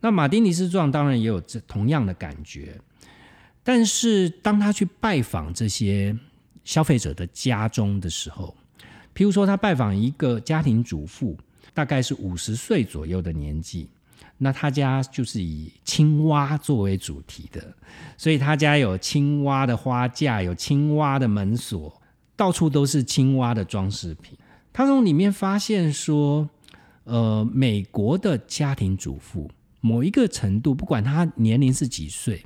[0.00, 2.78] 那马丁尼斯状当然也有这同样的感觉。
[3.64, 6.14] 但是当他去拜访这些
[6.64, 8.54] 消费者的家中的时候，
[9.14, 11.34] 譬如说他拜访一个家庭主妇，
[11.72, 13.88] 大概是五十岁左右的年纪，
[14.36, 17.74] 那他家就是以青蛙作为主题的，
[18.18, 22.00] 所以他家有青蛙的花架，有青蛙的门锁，
[22.36, 24.36] 到处都是青蛙的装饰品。
[24.72, 26.46] 他从里面发现说，
[27.04, 29.50] 呃，美国的家庭主妇
[29.80, 32.44] 某一个程度，不管他年龄是几岁。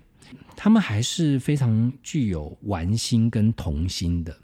[0.61, 4.37] 他们还是非常具有玩心跟童心的。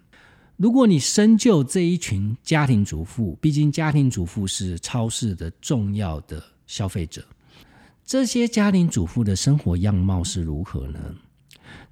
[0.57, 7.27] 如果你深究这一群家庭主妇，毕竟家庭主妇是超市的重要的消费者，
[8.05, 11.01] 这些家庭主妇的生活样貌是如何呢？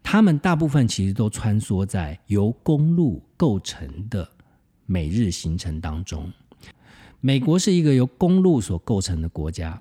[0.04, 4.30] 他们大部分其实都穿梭在由公路构成的
[4.86, 6.32] 每日行程当中。
[7.20, 9.80] 美国是一个由公路所构成的国家，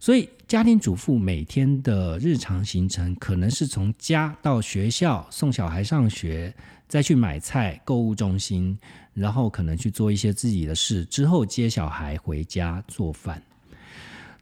[0.00, 6.52] 所以家庭主妇每天的日常行程可能是从家到学校送小孩上学，
[6.88, 8.76] 再去买菜、购物中心，
[9.12, 13.42] 然后可能去做一些自己的事，之后接小孩回家做饭。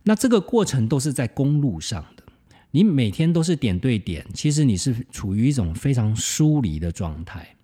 [0.05, 2.23] 那这个过程都是在公路上的。
[2.71, 7.57] 你每天都是点对点，其实你是处于一种非常疏离的状态。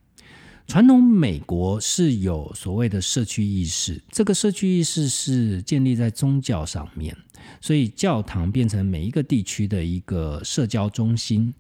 [0.67, 7.15] 传统美国是有所谓的社区意识，这个社区意识是建立在宗教上面，
[7.65, 11.55] 所以教堂变成每一个地区的一个社交中心。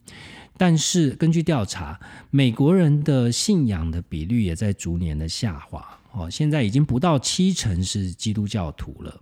[0.59, 1.99] 但是根据调查，
[2.31, 9.19] 美国人的信仰的比率也在逐年的下滑，哦，现在已经不到七成是基督教徒了。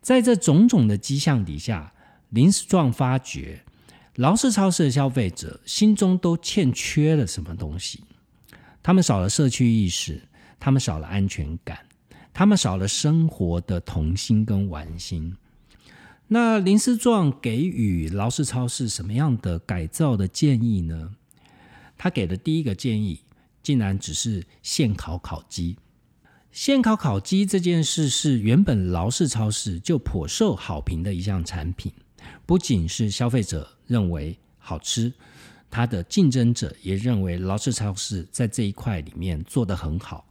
[0.00, 1.92] 在这种种的迹象底下。
[2.30, 3.62] 林斯壮发觉，
[4.16, 8.00] 劳氏超市的消费者心中都欠缺了什么东西？
[8.82, 10.20] 他们少了社区意识，
[10.58, 11.78] 他们少了安全感，
[12.34, 15.34] 他们少了生活的童心跟玩心。
[16.28, 21.14] 那林斯壮给予劳氏超市什么样的改造的建议呢？
[21.96, 23.20] 他给的第一个建议，
[23.62, 25.76] 竟然只是现烤烤鸡。
[26.50, 31.92] 现烤烤鸡这件事，是原本劳氏超市就颇受好评的一项产品。
[32.44, 35.12] 不仅是消费者认为好吃，
[35.70, 40.26] 它的竞争者也认为劳氏超市在这一块里面做得很好。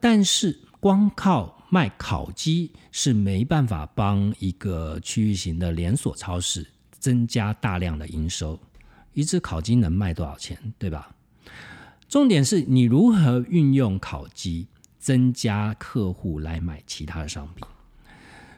[0.00, 6.64] 但是，光靠卖烤鸡是没办法帮一个区域型的连锁超市
[7.00, 8.56] 增加大量的营收。
[9.12, 11.16] 一只烤鸡能卖多少钱，对吧？
[12.08, 14.68] 重点是你如何运用烤鸡
[15.00, 17.66] 增加客户来买其他的商品。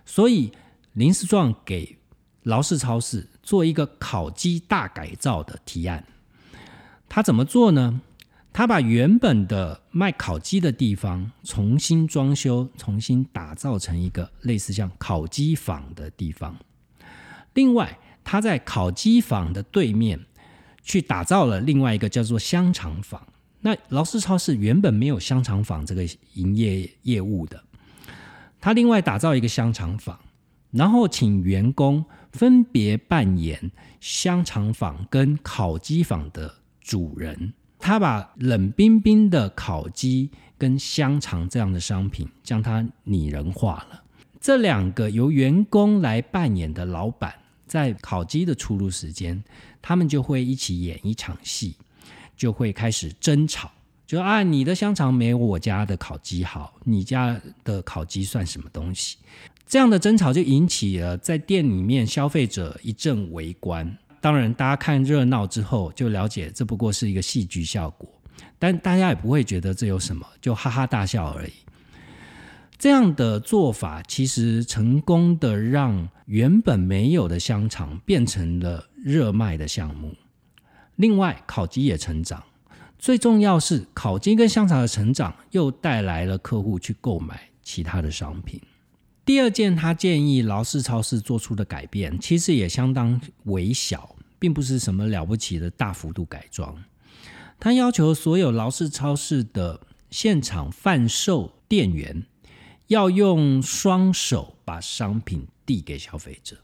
[0.04, 0.52] 所以，
[0.92, 1.96] 林斯壮给。
[2.42, 6.06] 劳氏超市做一个烤鸡大改造的提案，
[7.08, 8.02] 他怎么做呢？
[8.56, 16.56] 他把原本的卖烤鸡的地方重新装修，重新打造成一个类似像烤鸡坊的地方。
[17.52, 20.18] 另外，他在烤鸡坊的对面
[20.82, 23.22] 去打造了另外一个叫做香肠坊。
[23.60, 26.02] 那劳斯超市原本没有香肠坊这个
[26.32, 27.62] 营业业务的，
[28.58, 30.18] 他另外打造一个香肠坊，
[30.70, 32.02] 然后请员工。
[32.32, 37.54] 分别扮演香肠坊跟烤鸡坊的主人，
[37.86, 40.28] 他把冷冰冰的烤鸡
[40.58, 44.02] 跟香肠这样的商品，将它拟人化了。
[44.40, 47.32] 这两个由员工来扮演的老板，
[47.64, 49.40] 在烤鸡的出炉时间，
[49.80, 51.76] 他们就会一起演一场戏，
[52.36, 53.70] 就会开始争吵，
[54.04, 59.16] 就啊，你的香肠没有我家的烤鸡好，你家的烤鸡算什么东西？
[59.64, 63.96] 这样的争吵就引起了在店里面消费者一阵围观。
[64.20, 68.08] 当然，大家看热闹之后就了解，这不过是一个戏剧效果，
[68.58, 71.52] 但大家也不会觉得这有什么，就哈哈大笑而已。
[72.78, 80.14] 这样的做法其实成功的让原本没有的香肠变成了热卖的项目。
[80.96, 82.42] 另外，烤鸡也成长，
[82.98, 88.60] 最重要是烤鸡跟香肠的成长又带来了客户去购买其他的商品。
[89.26, 96.76] 第二件，他建议劳氏超市做出的改变，其实也相当微小，并不是什么了不起的大幅度改装。
[97.58, 102.24] 他要求所有劳氏超市的现场贩售店员
[102.86, 106.58] 要用双手把商品递给消费者。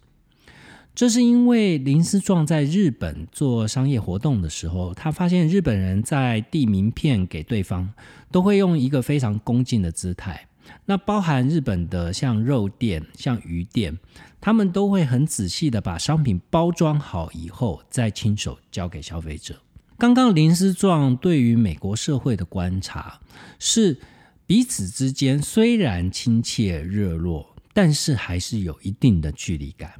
[0.94, 7.92] 这是因为林思壮在日本做商业活动的时候，他发现日本人在递名片给对方，
[8.30, 10.46] 都会用一个非常恭敬的姿态。
[10.86, 13.98] 那包含日本的像肉店、像鱼店，
[14.40, 19.60] 他们都会很仔细的把商品包装好以后，再亲手交给消费者。
[19.98, 23.20] 刚刚林思壮对于美国社会的观察
[23.58, 24.00] 是，
[24.46, 29.92] 彼此之间虽然亲切热络，但是还是有一定的距离感，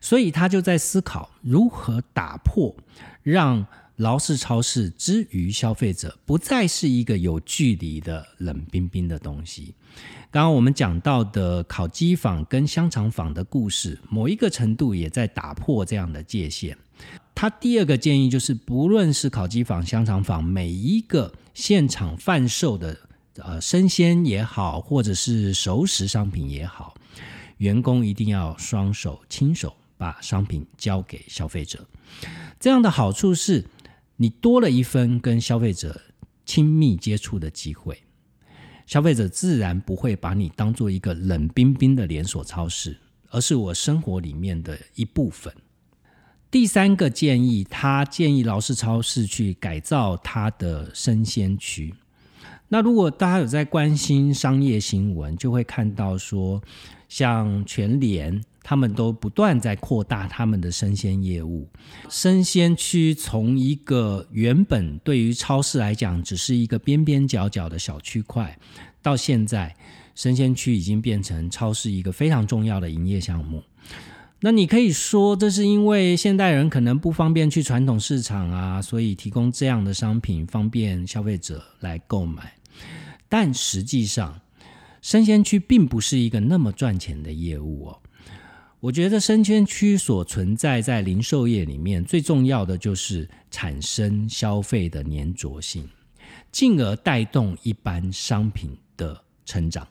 [0.00, 2.74] 所以他就在思考如何打破
[3.22, 3.66] 让。
[3.96, 9.74] 劳氏超市之于消费者，不再是一个有距离的冷冰冰的东西。
[10.30, 16.76] 刚刚我们讲到的烤鸡坊跟香肠坊的故事，某一个程度也在打破这样的界限。
[17.34, 22.98] 他第二个建议就是，不论是烤鸡坊、香肠坊，每一个现场贩售的
[23.36, 26.94] 呃生鲜也好，或者是熟食商品也好，
[27.56, 31.86] 员工一定要双手亲手把商品交给消费者。
[32.60, 33.64] 这样的好处是。
[34.16, 36.00] 你多了一分跟消费者
[36.44, 37.98] 亲密接触的机会，
[38.86, 42.96] 消费者自然不会把你当做一个冷冰冰的连锁超市，
[43.30, 45.52] 而是我生活里面的一部分。
[46.50, 51.92] 第三个建议，他建议劳氏超市去改造它的生鲜区。
[52.68, 56.62] 那如果大家有在关心商业新闻，就会看到说，
[57.08, 61.68] 像全联，他们都不断在扩大他们的生鲜业务。
[62.10, 68.58] 生鲜区从一个原本对于超市来讲只是一个边边角角的小区块，
[69.00, 69.72] 到现在
[70.16, 73.62] 生鲜区已经变成超市一个非常重要的营业项目。
[74.40, 82.52] 那你可以说，这是因为现代人可能不方便去传统市场啊，所以提供这样的商品方便消费者来购买。
[83.28, 84.40] 但实际上，
[85.00, 87.98] 生鲜区并不是一个那么赚钱的业务哦。
[88.86, 95.88] 我觉得生鲜区所存在在零售业里面最重要的就是产生消费的粘着性，
[96.52, 99.84] 进而带动一般商品的成长。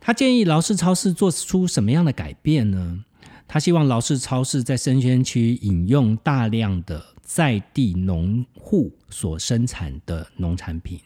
[0.00, 3.04] 他建议劳氏超市做出什么样的改变呢？
[3.46, 10.98] 他希望劳氏超市在生鲜区引用大量的在地农户所生产的农产品，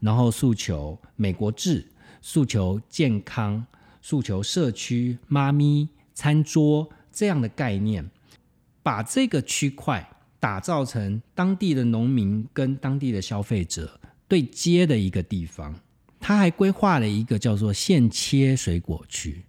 [0.00, 1.86] 然后诉求美国制，
[2.22, 3.66] 诉求健康，
[4.02, 8.10] 诉求社区妈咪餐桌这样的概念，
[8.82, 10.06] 把这个区块
[10.38, 13.98] 打造成当地的农民跟当地的消费者
[14.28, 15.74] 对接的一个地方。
[16.20, 19.44] 他还规划了一个叫做现切水果区。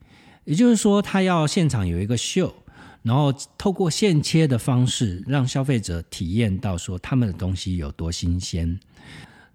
[0.46, 2.54] 也就是说，他要现场有一个秀，
[3.02, 8.80] 然后透过现切的方式，让消费者体验到说他们的东西有多新鲜。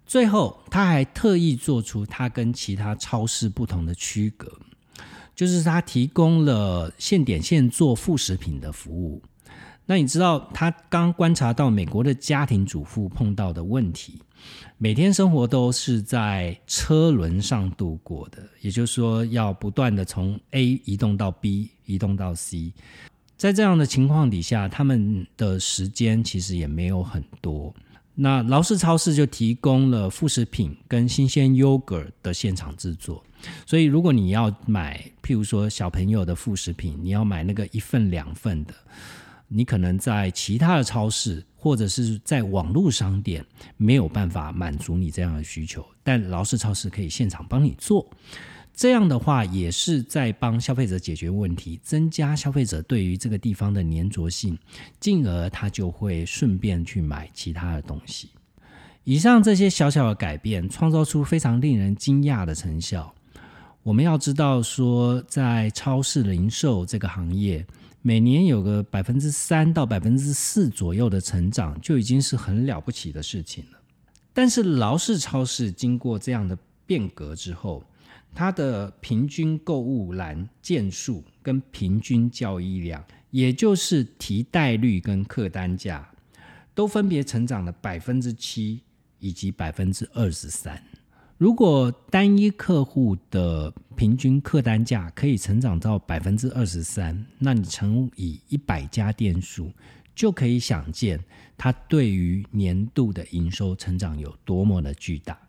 [0.05, 4.59] 最后，他还特意做出他跟其他超市不同的区隔，
[5.39, 9.21] 就是他提供了现点现做副食品的服务。
[9.85, 14.21] 那你知道他刚观察到美国的家庭主妇碰到的问题，
[14.77, 22.73] 每天生活都是在车轮上度过的，也就是说要不断的从 A 移动到 B，移动到 C，
[23.37, 27.73] 在这样的情况底下，他们的时间其实也没有很多。
[28.13, 33.23] 那劳氏超市就提供了副食品跟新鲜 yogurt 的现场制作，
[33.65, 38.73] 所以如果你要买，譬如说小朋友的副食品，你要买那个一份两份的。
[39.51, 43.43] 你可能在其他的超市或者是在网络商店
[43.77, 48.07] 没有办法满足你这样的需求，但劳氏超市可以现场帮你做。
[48.75, 54.55] 这样的话，也是在帮消费者解决问题，增加消费者对于这个地方的粘着性，
[54.99, 58.29] 进而他就会顺便去买其他的东西。
[59.03, 63.11] 以上这些小小的改变，创造出非常令人惊讶的成效。
[63.89, 67.65] 我们要知道说，在超市零售这个行业。
[68.03, 73.79] 每年有个百分之三到百分之四左右的成长，就已经是很了不起的事情了。
[74.31, 77.83] 但是劳氏超市经过这样的变革之后，
[78.35, 86.07] 它的平均购物栏件数跟平均交易量，也就是提袋率跟客单价，
[86.75, 88.81] 都分别成长了百分之七
[89.17, 90.79] 以及百分之二十三。
[91.39, 99.71] 如果单一客户的平均客单价可以成长到百分之二十三，那你乘以一百家店数，
[100.13, 101.17] 就可以想见
[101.57, 105.39] 它对于年度的营收成长有多么的巨大。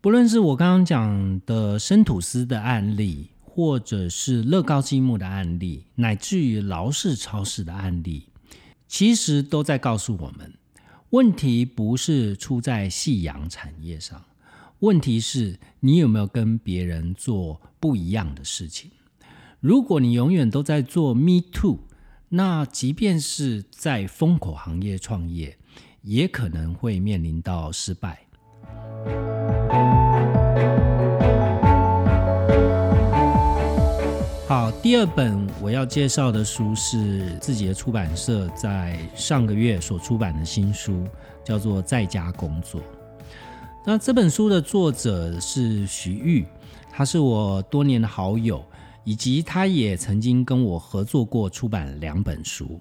[0.00, 8.30] 不论是我刚刚讲的生吐司的案例，或者是乐高积木的案例，乃至于劳氏超市的案例，
[8.88, 10.54] 其实都在告诉我们，
[11.10, 14.24] 问题不是出在夕阳产业上。
[14.84, 18.90] 问题是你有没有跟别人做不一样的事情？
[19.58, 21.78] 如果你永远都在做 Me Too，
[22.28, 25.56] 那即便是在风口行业创业，
[26.02, 28.26] 也可能会面临到失败。
[34.46, 41.06] 好，第二本我要介绍的书是自己的出版社在上个月所出版的新书，
[41.42, 42.78] 叫做《在家工作》。
[43.86, 46.46] 那这本书的作者是徐玉，
[46.90, 48.64] 他是我多年的好友，
[49.04, 52.80] 以及他也曾经跟我合作过出版两本书。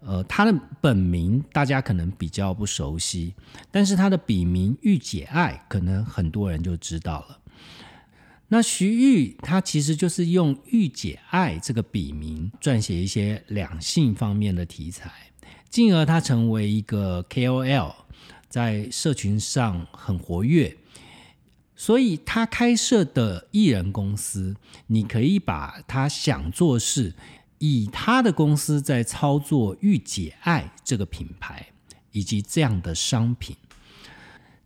[0.00, 3.34] 呃，他的本名大家可能比较不熟悉，
[3.70, 7.38] 但是他的笔名玉姐爱，可能很多人就知道了。
[8.48, 15.12] 那徐玉他其实就是用玉姐爱这个笔名撰写一些两性方面的题材，
[15.68, 17.92] 进而他成为一个 KOL。
[18.50, 20.76] 在社群上很活跃，
[21.76, 24.54] 所以他开设的艺人公司，
[24.88, 27.14] 你可以把他想做是
[27.58, 31.68] 以他的公司在操作御姐爱这个品牌
[32.10, 33.56] 以及这样的商品。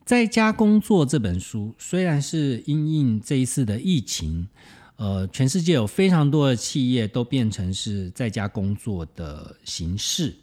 [0.04, 4.48] 在家工作这本书虽然是因应这一次的疫情，
[4.96, 10.36] 呃，全世界有非常多的企业都变成是在家工作的形式，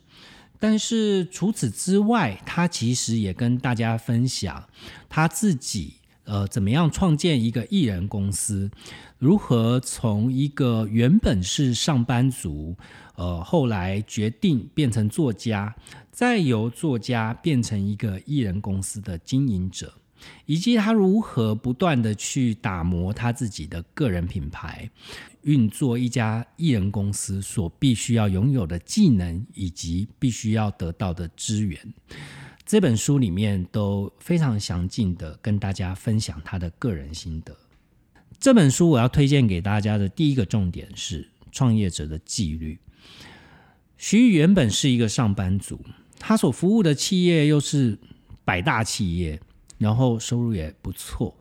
[0.61, 4.63] 但是除此之外，他其实也跟大家分享
[5.09, 5.95] 他自己
[6.25, 8.69] 呃怎么样创建一个艺人公司，
[9.17, 12.75] 如何从一个原本是上班族，
[13.15, 15.75] 呃，后来决定变成作家。
[16.11, 19.91] 再由作家变成一个艺人公司的经营者，
[20.45, 24.89] 以及他如何不断的去打磨他自己的个人品牌，
[25.43, 31.79] 运作一家艺人公司所必须要拥有的技能以及必须要得到的资源，
[32.65, 37.55] 这本书里面都非常详尽的跟大家分享他的个人心得。
[38.39, 42.79] 这本书我要推荐给大家的第一个重点是创业者的纪律。
[43.97, 45.79] 徐宇原本是一个上班族。
[46.23, 47.97] 他所服务的企业又是
[48.45, 49.41] 百大企业，
[49.81, 51.35] 然后收入也不错。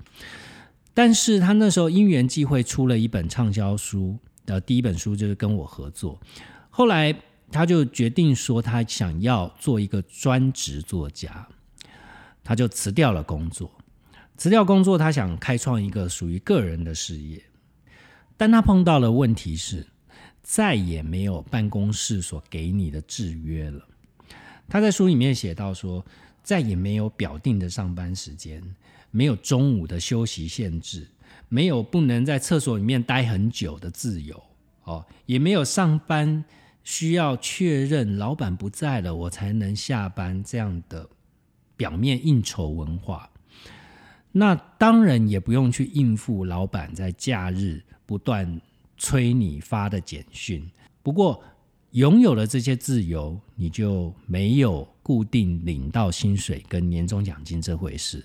[0.94, 6.18] 但是他那时候因缘际会出了一本畅销书，的第一本书就是跟我合作。
[6.70, 7.14] 后来
[7.52, 11.46] 他就决定说，他想要做一个专职作家，
[12.42, 13.70] 他就辞掉了工作。
[14.36, 17.42] 辞掉工作，他想开创一个属于个人的事业。
[18.38, 19.86] 但他碰到了问题是，
[20.42, 23.86] 再也没有办公室所给你的制约了。
[24.66, 26.04] 他在书里面写到说，
[26.42, 28.62] 再也没有表定的上班时间，
[29.10, 31.06] 没有中午的休息限制，
[31.48, 34.42] 没有不能在厕所里面待很久的自由，
[34.84, 36.44] 哦，也没有上班
[36.82, 41.08] 需要确认老板不在了我才能下班这样的
[41.76, 43.30] 表面应酬文化。
[44.32, 48.60] 那当然也不用去应付老板在假日不断
[48.96, 50.68] 催你发的简讯。
[51.02, 51.42] 不过。
[51.92, 58.24] 拥有了这些自由，你就没有固定领到薪水跟年终奖金这回事。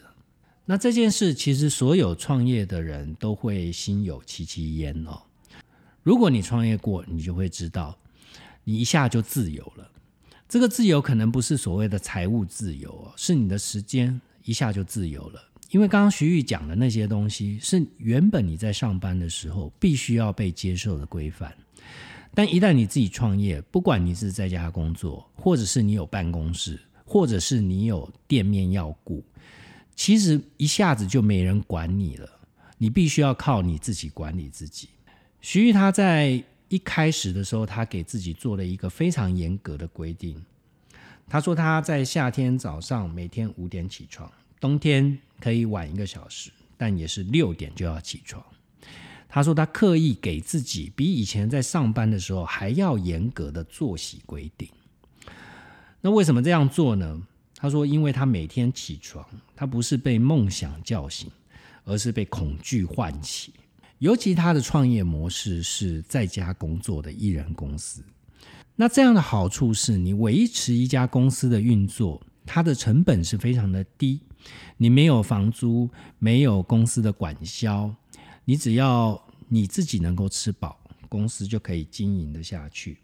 [0.65, 5.19] 那这件事其实所有创业的人都会心有戚戚焉哦。
[6.03, 7.97] 如果你创业过，你就会知道，
[8.63, 9.89] 你一下就自由了。
[10.47, 15.41] 这个自由可能不是所谓的财务自由哦，是你的时间一下就自由了。
[15.71, 21.51] 因为刚刚徐玉讲的那些东西，是原本你在上班的时候必须要被接受的规范。
[22.35, 29.23] 但一旦你自己创业，不管你是在家工作，或者是你有办公室，或者是你有店面要顾，
[29.95, 32.29] 其实一下子就没人管你了。
[32.77, 34.89] 你必须要靠你自己管理自己。
[35.39, 40.43] 徐玉他在一开始的时候，他给自己做了一个非常严格的规定。
[41.29, 44.29] 他说他在夏天早上每天五点起床，
[44.59, 48.43] 冬天可以晚一个小时，但也是六点就要起床。
[49.35, 54.65] 他说：“他刻意给自己比以前在上班的时候还要严格的作息规定。
[55.99, 57.21] 那为什么这样做呢？
[57.57, 61.29] 他说：因为他每天起床，他不是被梦想叫醒，
[61.83, 63.51] 而是被恐惧唤起。
[63.99, 68.01] 尤其他的创业模式是在家工作的艺人公司。
[68.77, 74.21] 那这样的好处是你维持一家公司的运作，它的成本是非常的低。
[74.77, 77.93] 你没有房租，没有公司的管销。”
[78.47, 82.97] 你只要你自己能够吃饱，公司就可以经营的下去。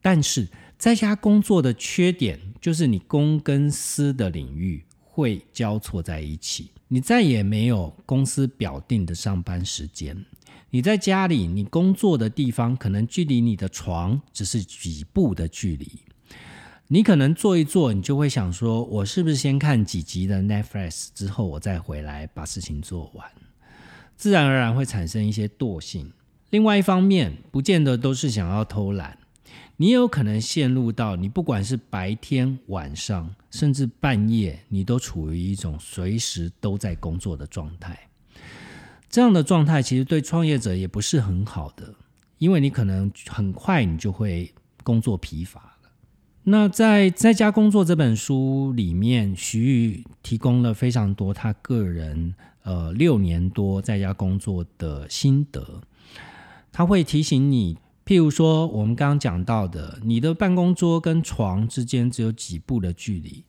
[0.00, 0.48] 但是
[0.78, 10.24] 在家工作的缺点就是你公跟私的领域会交错在一起，你再也没有公司表定的上班时间。
[10.70, 15.90] 你在家里，你工作的地方可能距离你的床只是几步的距离。
[16.86, 23.26] 你可能坐一坐，你就会想说：我是不是先看几集的 Netflix 之后，我再回来把事情做完？
[24.18, 26.12] 自然而然会产生一些惰性。
[26.50, 29.16] 另外一方面，不见得都是想要偷懒，
[29.76, 37.96] 你也有可能陷入到你不管是白天、晚上，甚至半夜，你都处于一种随时都在工作的状态。
[39.08, 41.94] 这样的状态其实对创业者也不是很好的，
[42.38, 44.52] 因为你可能很快你就会
[44.82, 45.90] 工作疲乏了。
[46.42, 52.34] 那在在家工作这本书里面，徐玉提供了非常多他个人。
[52.68, 55.80] 呃，六年多在家工作的心得，
[56.70, 63.42] 他会提醒你，譬如说我们刚刚讲到的，你的办公桌跟床之间只有几步的距离，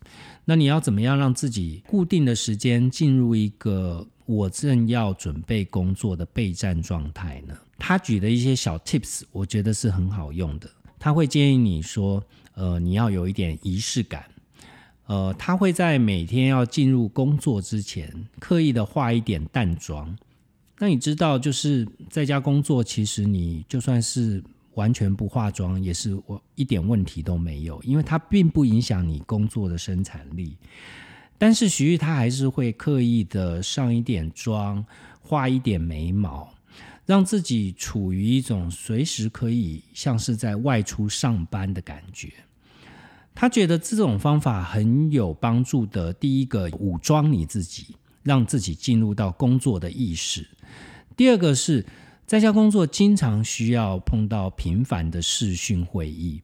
[0.45, 7.53] 那你要怎么样让自己固定的时间进入一个我正要准备工作的备战状态呢？
[7.77, 10.69] 他举的一些小 tips，我觉得是很好用的。
[10.97, 14.23] 他会建议你说，呃，你要有一点仪式感。
[15.09, 20.15] 呃，他会在每天要进入工作之前，刻意的化一点淡妆。
[20.77, 24.41] 那你知道，就是在家工作，其实你就算是
[24.75, 30.55] 完全不化妆，也是我一点问题都没有，因为它并不影响你工作的生产力。
[31.39, 34.85] 但是徐玉他还是会刻意的上一点妆，
[35.21, 36.53] 画一点眉毛，
[37.07, 42.31] 让自己处于一种随时可以像是在外出上班的感觉。
[43.39, 46.11] 他觉得这种方法很有帮助的。
[46.11, 50.43] 第一个，武装你自己，让自己进入到工作的意识；
[51.15, 51.85] 第二个是，
[52.25, 56.41] 在家工作经常需要碰到频繁的视讯会议。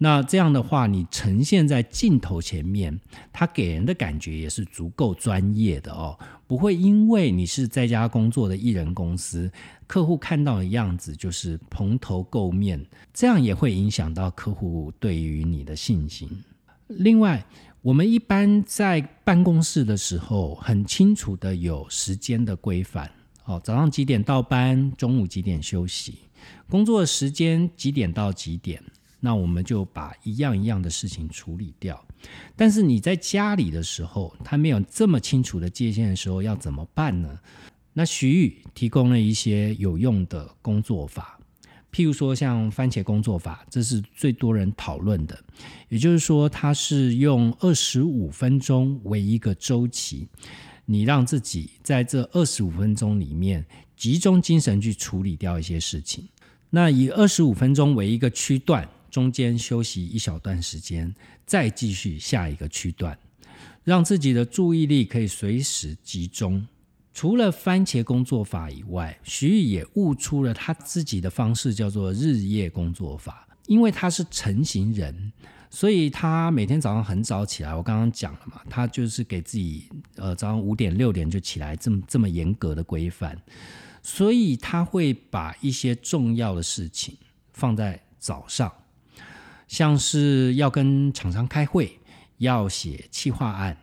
[0.00, 3.00] 那这样的话，你呈现在镜头前面，
[3.32, 9.50] 它给人的感觉也是足够专业的哦，不会因为你是在家工作的艺人公司，
[9.88, 16.28] 客户看到的样子就是蓬头垢面，这样也会影响到客户对于你的信心。
[16.86, 17.44] 另外，
[17.82, 23.10] 我们一般在办公室的时候，很清楚的有时间的规范，
[23.46, 26.20] 哦，早上几点到班，中午几点休息，
[26.68, 28.80] 工作时间几点到几点。
[29.20, 32.04] 那我们就把一样一样的事情处理掉。
[32.56, 37.38] 但是你在家里的时候，他没有这么清楚的界限的时候，要怎么办呢？
[37.92, 41.38] 那徐宇提供了一些有用的工作法，
[41.92, 45.38] 譬如说像番茄工作法，这是最多人讨论的。
[45.88, 50.28] 也就是说，它是用二十五分钟为一个周期，
[50.84, 53.64] 你让自己在这二十五分钟里面
[53.96, 56.28] 集中精神去处理掉一些事情。
[56.70, 58.88] 那以二十五分钟为一个区段。
[59.10, 61.14] 中间休息一小段时间，
[61.46, 63.18] 再继续下一个区段，
[63.84, 66.66] 让自己的注意力可以随时集中。
[67.12, 73.44] 除了番茄工作法以外，徐宇也悟出了他自己的方式，叫做日夜工作法。
[73.66, 75.30] 因为他是成型人，
[75.68, 77.74] 所以他每天早上很早起来。
[77.74, 79.84] 我刚刚讲了嘛，他就是给自己
[80.16, 83.36] 呃早上五点六点就起来，这么这么严格的规范，
[84.02, 87.14] 所以他会把一些重要的事情
[87.52, 88.72] 放在早上。
[89.68, 91.96] 像是要跟厂商开会、
[92.38, 93.76] 要写企划案、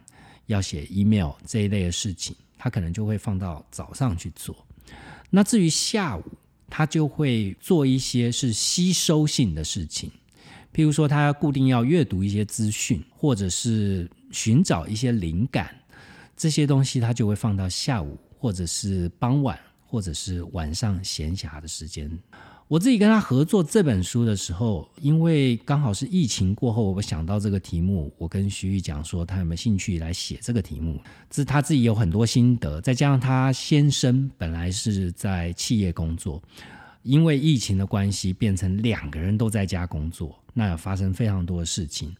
[0.47, 4.55] 要写 email 这一类的事情，他可能就会放到早上去做。
[5.29, 6.23] 那至于下午，
[6.69, 10.11] 他就会做一些是吸收性的事情，
[10.73, 15.73] 譬如说他固定要阅读一些资讯，或者是寻找一些灵感，
[16.35, 22.09] 这些东西他就会放到下午，或者是傍晚，或者是晚上闲暇的时间。
[22.67, 30.99] 我自己跟他合作这本书的时候，因为刚好是疫情过后，我想到这个题目，我跟徐玉讲说，他有没有兴趣来写这个题目？
[31.29, 36.41] 这是他自己有很多心得，再加上他先生本来是在企业工作，
[37.03, 42.15] 因为疫情的关系，变成两个人都在家工作，那发生非常多的事情，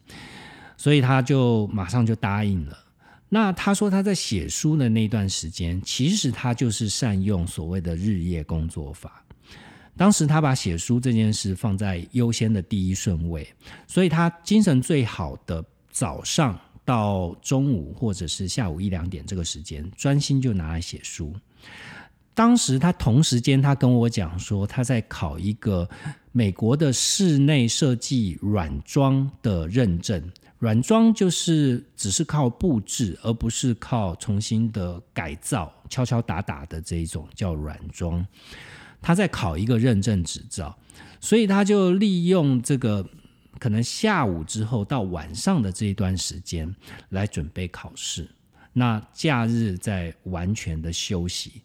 [0.78, 2.78] 所以他就马上就答应了。
[3.30, 9.25] 那他说他在写书的那段时间，其实他就是善用所谓的日夜工作法。
[9.98, 13.48] 当时他把写书这件事放在优先的第一顺位，
[13.88, 21.34] 所以他精神最好的早上到中午或者是下午一两点这个时间，专心就拿来写书。
[22.34, 25.89] 当时他同时间他跟我讲说，他在考一个
[26.34, 30.22] 美国的室内设计软装的认证，
[30.60, 38.28] 软装就是只是靠布置，而不是靠重新的改造、敲敲打打的这一种叫软装。
[39.06, 40.76] 他在考一个认证执照，
[41.22, 43.08] 所以他就利用这个
[43.60, 46.76] 可能下午之后到晚上的这一段时间
[47.10, 48.28] 来准备考试。
[48.74, 51.62] 那假日在完全的休息。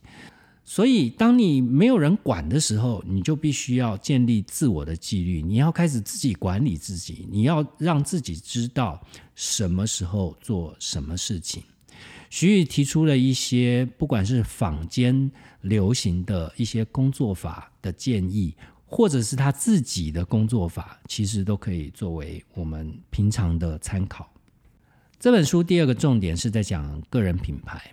[0.67, 9.01] 所以当你没有人管的时候，你就必须要建立自我的纪律，你要开始自己管理自己，你要让自己知道
[9.35, 11.63] 什么时候做什么事情。
[12.29, 15.33] 徐宇提出了一些，不管是坊间
[15.63, 18.55] 流行的一些工作法的建议，
[18.87, 24.31] 或者是他自己的工作法，其实都可以作为我们平常的参考。
[25.19, 27.93] 这本书第二个重点是在讲个人品牌。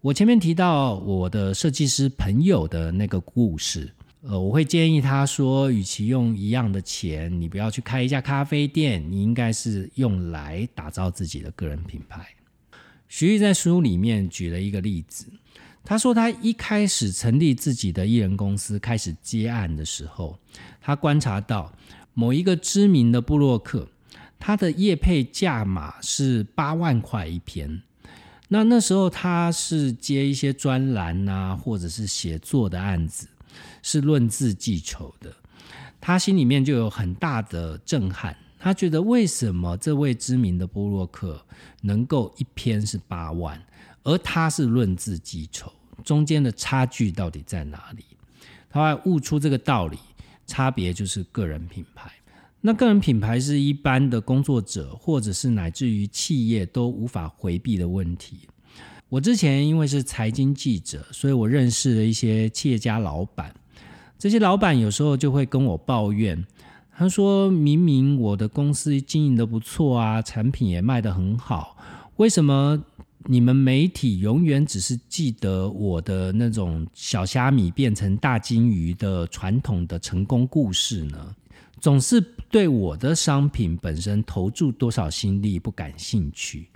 [0.00, 3.90] 我前面提到我的设计师朋友的那个故事，
[4.22, 12.26] 呃，我会建议他说，与其用一样的钱，你不要去开一家咖啡店，你应该是用来打造自己的个人品牌。
[13.08, 15.26] 徐玉在书里面举了一个例子，
[15.84, 20.38] 他说他一开始成立自己的艺人公司，开始接案的时候，
[20.80, 21.72] 他观察到
[22.14, 23.88] 某一个知名的布洛克，
[24.38, 27.82] 他的业配价码是八万块一篇。
[28.48, 33.26] 那那时候他是接一些专栏啊，或者是写作的案子，
[33.82, 35.34] 是论字计酬的，
[36.00, 38.36] 他心里面就有很大的震撼。
[38.58, 41.44] 他觉得为什么这位知名的布洛克
[41.80, 43.60] 能够一篇是八万，
[44.04, 45.72] 而他是论字计酬，
[46.04, 48.04] 中间的差距到底在哪里？
[48.70, 49.98] 他还悟出这个道理，
[50.46, 52.10] 差别就是个人品牌。
[52.60, 58.48] 那个人品牌是一般的工作者，或者是乃至于企业都无法回避的问题。
[59.08, 63.54] 我之前因为是财经记者，所以我认识了一些企业家老板。
[64.18, 66.46] 这些老板有时候就会跟我抱怨，
[66.96, 71.76] 他说明明我的公司经营的不错啊，产品也卖得很好，
[72.16, 72.82] 为什么
[73.26, 81.34] 你们媒体永远只是记得我的那种小虾米变成大金鱼的传统的成功故事呢？
[81.80, 86.68] 总是对我的商品本身投注多少心力不感兴趣。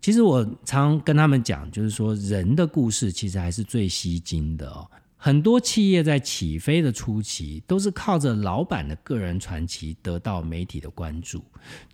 [0.00, 4.86] 其实我常跟他们讲，就是说人的故事其实还是最吸睛的哦。
[5.16, 11.42] 很多企业在起飞的初期，都是靠着老板的个人传奇得到媒体的关注，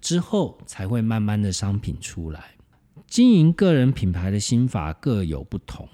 [0.01, 2.51] 之后才会慢慢的商品出来。
[3.11, 5.87] 经营个人品牌的心法各有不同，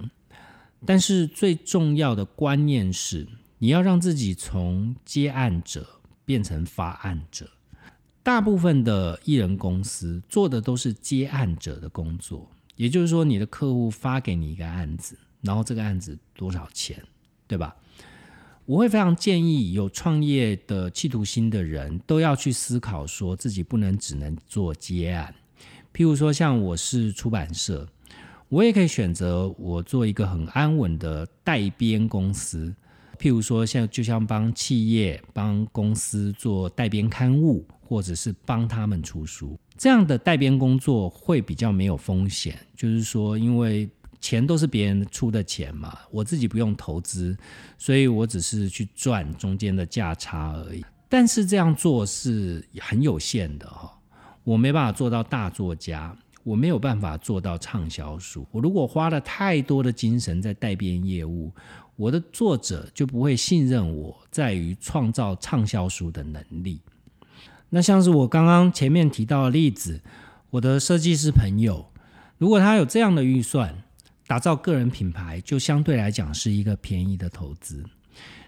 [0.85, 3.27] 但是最重要的观念是，
[3.59, 5.85] 你要让自己从接案者。
[6.27, 7.49] 变成发案者，
[8.21, 17.01] 大部分的艺人公司做的都是接案者的工作，也就是说，你的客户发给你一个案子，然后这个案子多少钱，
[17.47, 17.77] 对吧？
[18.64, 25.33] 我会非常建议有创业的企图心的人都要去思考，说自己不能只能做接案。
[25.97, 27.88] 譬如说，像我是出版社，
[28.51, 32.74] 我也可以选择我做一个很安稳的代编公司。
[33.18, 42.59] 譬如说，像就像帮企业、帮公司做代编刊物，或者是帮他们出书，这样的代编工作会比较没有风险。
[42.76, 43.88] 就是说，因为
[44.20, 47.34] 钱都是别人出的钱嘛，我自己不用投资，
[47.78, 50.84] 所以我只是去赚中间的价差而已。
[51.09, 53.95] 但是这样做是很有限的哈，
[54.47, 58.47] 我没办法做到大作家，我没有办法做到畅销书。
[58.53, 61.53] 我如果花了太多的精神在代编业务。
[61.99, 66.78] 我的作者就不会信任我在于创造畅销书的能力。
[67.70, 70.03] 那像是我刚刚前面提到的例子，
[70.51, 71.86] 我的设计师朋友，
[72.36, 73.82] 如果他有这样的预算，
[74.26, 77.82] 打造个人品牌就相对来讲是一个便宜的投资。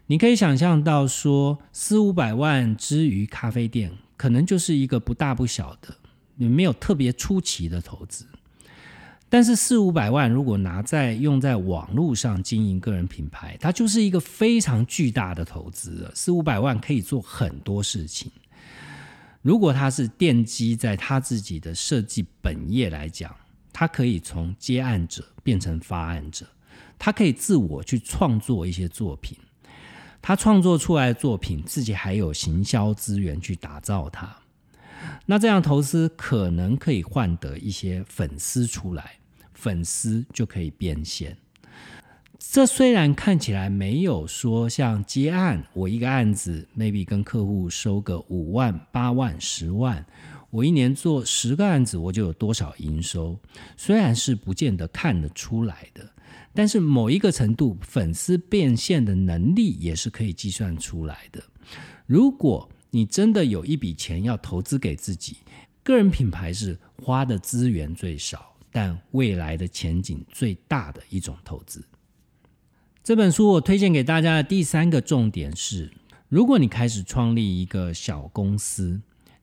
[0.09, 5.97] 你可以想象到说，四五百万之于咖啡店，可能就是一个不大不小的，
[6.37, 8.27] 也没有特别出奇的投资。
[9.31, 16.11] 但是四五百万如果拿在用在网络上经营个人品牌，它就是一个非常巨大的投资。
[16.15, 18.33] 四五百万可以做很多事情。
[19.43, 23.35] 如果他是奠基在他自己的设计本业来讲，
[23.73, 26.45] 他可以从接案者变成发案者，
[26.99, 29.39] 他可以自我去创作一些作品。
[30.21, 34.37] 他创作出来的作品，自己还有行销资源去打造它。
[35.27, 39.13] 那这样投资可能可以换得一些粉丝出来。
[39.55, 41.37] 粉丝就可以变现。
[42.39, 50.07] 这虽然看起来没有说像接案，我一个案子 maybe 跟客户收个五万、八万、十万，
[50.51, 53.37] 我一年做十个案子，我就有多少营收。
[53.77, 56.09] 虽然是不见得看得出来的，
[56.59, 61.41] 但是某一个程度，粉丝变现的能力也是可以计算出来的。
[62.05, 65.37] 如果你真的有一笔钱要投资给自己，
[65.85, 68.57] 个人品牌是花的资源最少。
[68.73, 71.81] 但未来的前景最大的一种投资。
[73.05, 75.89] 这本书我推荐给大家的第三个重点是：
[76.29, 79.01] 如果你开始创立一个小公司，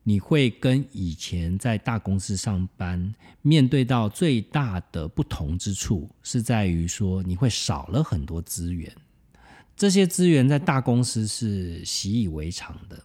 [0.08, 8.96] 你会跟以前在大公司上班面对到最大的不同之处，是在于说你会少了很多资源。
[9.76, 13.04] 这些资源在大公司是习以为常的，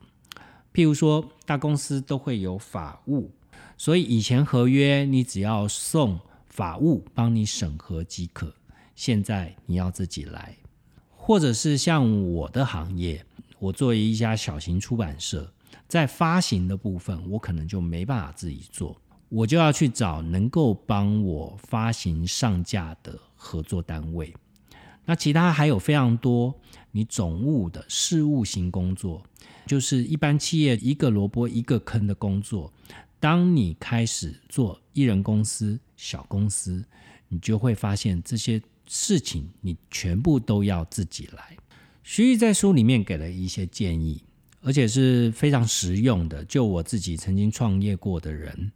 [0.75, 3.31] 譬如说大公司都会有法务。
[3.79, 8.55] 所以以前合约你只要送法务帮你审核即可，
[8.95, 10.55] 现在你要自己来，
[11.17, 13.25] 或者是像我的行业，
[13.59, 15.51] 我作为一家小型出版社，
[15.91, 18.97] 在发行的部分我可能就没办法自己做，
[19.29, 24.33] 我就要去找能够帮我发行上架的合作单位。
[25.05, 26.55] 那其他还有非常多
[26.93, 29.21] 你总务的事务型工作，
[29.67, 32.73] 就是一般企业一个萝卜一个坑的工作。
[33.19, 36.85] 当你开始做艺人公司、小公司，
[37.27, 41.57] 你就会发现这些事情你全部都要自己来。
[42.05, 44.23] 徐玉在书里面给了一些建议，
[44.63, 46.45] 而且是非常实用的。
[46.45, 48.73] 就我自己曾经创业过的人，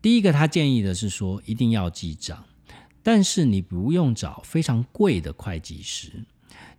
[0.00, 2.44] 第一个他建议的是说一定要记账，
[3.02, 6.24] 但是你不用找非常贵的会计师。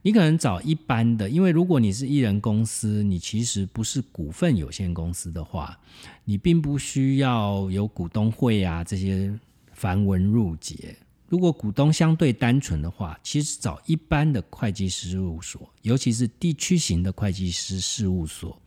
[0.04, 5.80] 你可能找一般的，因为如果你是艺人公司，你其实不是股份有限公司的话，
[6.26, 9.32] 你并不需要有股东会啊这些
[9.74, 10.96] 繁文缛节。
[11.32, 18.62] 如果股东相对单纯的话，其实找一般的会计师事务所，尤其是地区型的会计师事务所，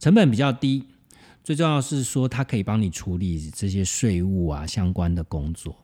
[0.00, 0.84] 成本比较低。
[1.44, 5.76] 最重要是说，它可以帮你处理这些税务啊相关的工作。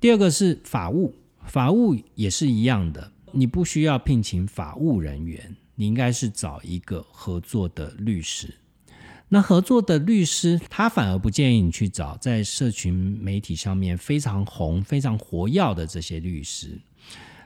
[0.00, 1.14] 第二个是法务，
[1.44, 8.54] 法务也是一样的，你不需要聘请法务人员，你应该是找一个合作的律师。
[9.32, 16.76] 那合作的律师，他反而不建议你去找在社群媒体上面非常红、非常活跃的这些律师。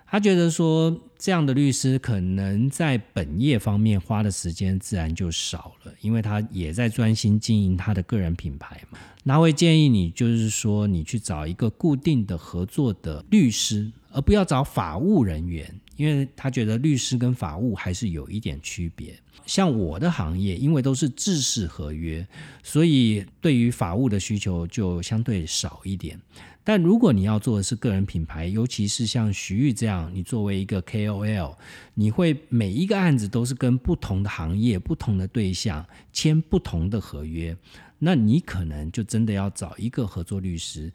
[0.07, 8.99] 他觉得说，这样的律师可能在本业方面花的时间自然就少了，因为他也在专心经营他的个人品牌嘛。
[9.23, 19.15] 那会建议你，就是说，你去找一个固定的合作的律师，而不要找法务人员，因为他觉得律师跟法务还是有一点区别。
[19.47, 22.27] 像我的行业，因为都是制式合约，
[22.63, 26.19] 所以对于法务的需求就相对少一点。
[26.67, 31.55] 但如果你要做的是个人品牌，尤其是像徐玉这样，你作为一个 KOL，
[31.93, 37.55] 你会每一个案子都是跟不同的行业、不同的对象签不同的合约，
[37.99, 40.91] 那你可能就真的要找一个合作律师，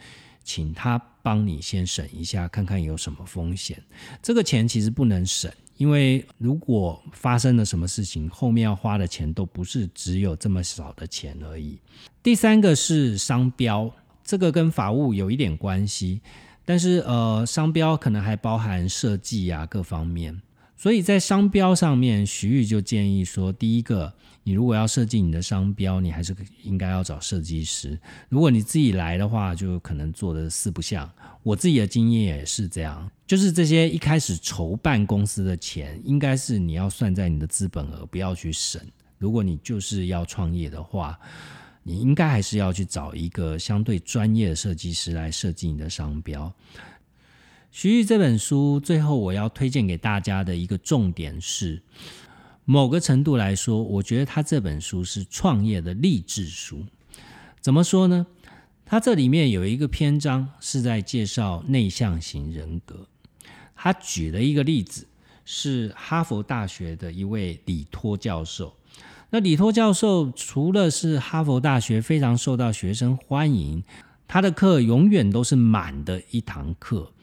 [0.50, 3.80] 请他帮你先审一下，看看有什么风险。
[4.20, 5.52] 这个钱其实不能省。
[5.78, 11.80] 因为如果发生了什么事情，后面要花的钱都不是只有这么少的钱而已。
[12.24, 13.94] 第三个是商标，
[14.24, 16.20] 这个跟法务有一点关系，
[16.66, 20.42] 但是呃，商标可能还包含设计啊各方面。
[20.76, 24.16] 所以在商标上面，徐玉就建议说，第一个，
[24.50, 27.96] 你如果要设计你的商标，你还是应该要找设计师。
[28.30, 31.08] 如果你自己来的话，就可能做的四不像。
[31.44, 38.82] 我自己的经验也是这样，就是这些一开始筹办公司的钱，应该是你要算在你的资本额，不要去省。
[39.20, 41.20] 如果你就是要创业的话，
[41.84, 46.52] 你应该还是要去找一个相对专业的设计师来设计你的商标。
[47.70, 51.80] 徐玉这本书最后我要推荐给大家的一个重点是，
[52.72, 56.86] 某个程度来说，我觉得他这本书是创业的励志书。
[57.60, 58.28] 怎么说呢？
[58.86, 63.08] 他这里面有一个篇章是在介绍内向型人格。
[63.76, 65.08] 他举了一个例子，
[65.46, 68.76] 是哈佛大学的一位李托教授。
[69.32, 73.84] 那李托教授除了是哈佛大学非常受到学生欢迎，
[74.28, 77.14] 他的课永远都是满的一堂课。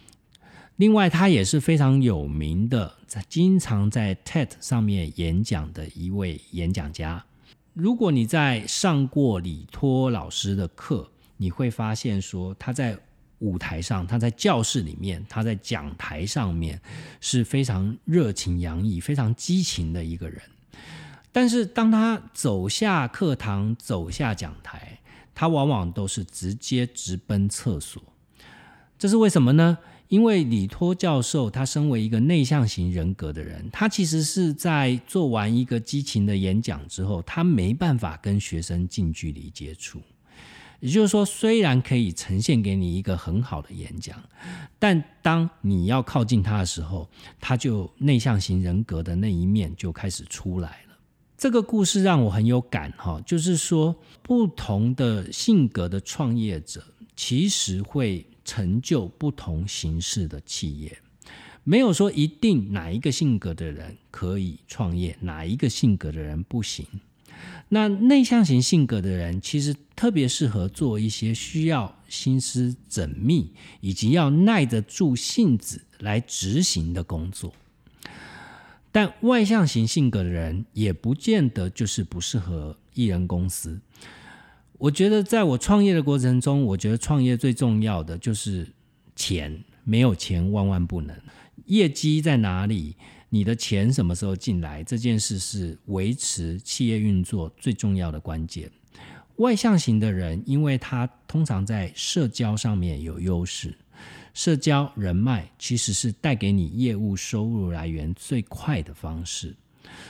[0.77, 7.25] 另外，他也是非常有名的，在经常在 TED 上面演讲的一位演讲家。
[7.73, 12.99] 如果你在上过李托老师的课，你会发现说他在
[13.39, 16.79] 舞台上，他在教室里面，他在讲台上面
[17.23, 20.41] 是非常热情洋溢、非常激情的一个人。
[21.33, 24.99] 但是，当他走下课堂、走下讲台，
[25.35, 28.03] 他往往都是直接直奔厕所。
[28.99, 29.79] 这是为什么呢？
[30.09, 40.01] 因为李托教授，他身为一个内向型人格的人，他其实是在做完一个激情的演讲之后，他没办法跟学生近距离接触。
[40.79, 44.23] 也就是说，虽然可以呈现给你一个很好的演讲，
[44.79, 47.09] 但当你要靠近他的时候，
[47.41, 50.97] 他就内向型人格的那一面就开始出来了。
[51.37, 56.85] 这个故事让我很有感哈，就是说，不同的性格的创业者，
[57.17, 58.25] 其实会。
[58.47, 60.97] 成就不同形式的企业，
[61.65, 66.87] 没有说一定哪一个性格的人可以创业，哪一个性格的人不行。
[67.69, 77.53] 那内向型性格的人其实特别适合做一些需要心思缜密以及要耐得住性子来执行的工作。
[78.93, 83.79] 但外向型性格的人也不见得就是不适合艺人公司。
[84.79, 88.67] 我觉得，在我创业的过程中，我觉得创业最重要的就是
[89.15, 91.17] 钱，没有钱万万不能。
[91.65, 92.97] 业绩在哪里？
[93.29, 94.85] 你的钱什么时候进来？
[94.85, 98.71] 这件事是维持企业运作最重要的关键。
[99.37, 103.77] 外向型的人，因为他通常在社交上面有优势，
[104.33, 109.55] 社交人脉其实是带给你业务收入来源最快的方式。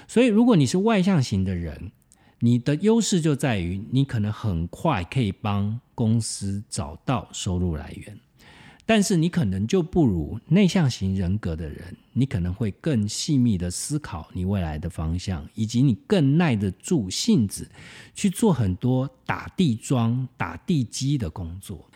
[0.07, 1.91] 所以，如果你是外向型的人，
[2.41, 8.21] 你的优势就在于你可能很快可以帮公司找到收入来源，
[8.85, 17.67] 但是你可能就不如内向型人格的人，你可能会更细密的思考你未来的方向，以及你更耐得住性子
[18.15, 21.89] 去做很多打地桩、打地基的工作。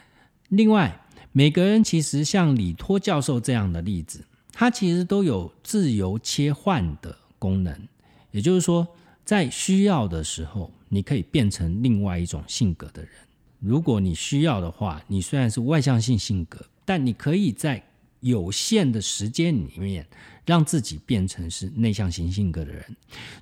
[0.48, 4.24] 另外，每个人其实像李托教授这样的例子，
[4.54, 7.86] 他其实都有自由切换的功能，
[8.30, 8.88] 也就是说。
[9.30, 13.12] 在需要的时候，你可以变成另外一种性格的人。
[13.60, 17.80] 如果你需要的话，你虽然是外向性性格，但你可以在
[18.18, 20.04] 有限的时间里面，
[20.44, 22.84] 让自己变成是内向型性格的人。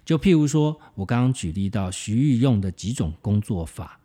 [0.05, 3.99] 就譬如说，我刚刚举例到徐玉用的几种工作法，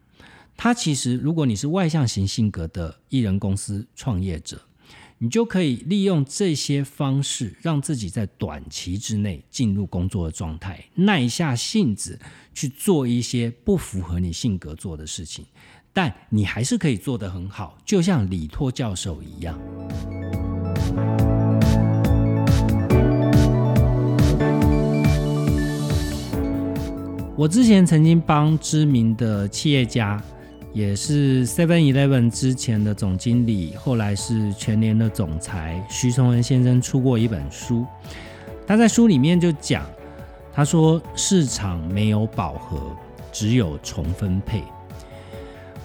[0.55, 4.61] 他其实如果你是外向型性格的艺人公司创业者，
[5.23, 12.19] 你就可以利用这些方式，让自己在短期之内进入工作的状态，耐下性子
[12.53, 15.45] 去做一些不符合你性格做的事情。
[15.93, 19.57] 但你还是可以做得很好，就像李托教授一样。
[27.37, 30.21] 我之前曾经帮知名的企业家，
[30.73, 37.85] 也是 Seven Eleven 之前的总经理，后来是全联的总裁徐崇文先生出过一本书。
[38.65, 39.85] 他在书里面就讲，
[40.51, 42.79] 他说市场没有饱和，
[43.31, 44.63] 只有重分配。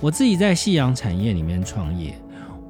[0.00, 2.14] 我自己在夕阳产业里面创业，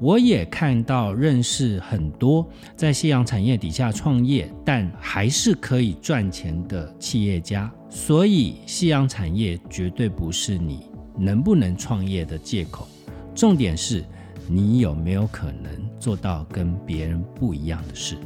[0.01, 2.45] 我也看到认识很多
[2.75, 7.71] 在夕阳产业底下创业，但还是可以赚钱的企业家。
[7.89, 10.85] 所以，夕阳产业绝对不是你
[11.19, 12.87] 能不能创业的借口。
[13.35, 14.03] 重点是
[14.47, 18.17] 你有没有可能做到跟别人不一样的事。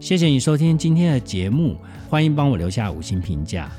[0.00, 1.76] 谢谢你收听今天的节目，
[2.08, 3.70] 欢迎帮我留下五星评价。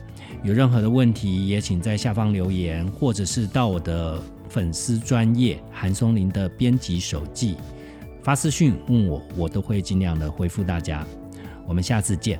[0.41, 7.57] 有任何的问题，也请在下方留言，或者是到我的粉丝专业韩松林的编辑手记
[8.21, 11.05] 发私讯问我，我都会尽量的回复大家。
[11.67, 12.39] 我们下次见。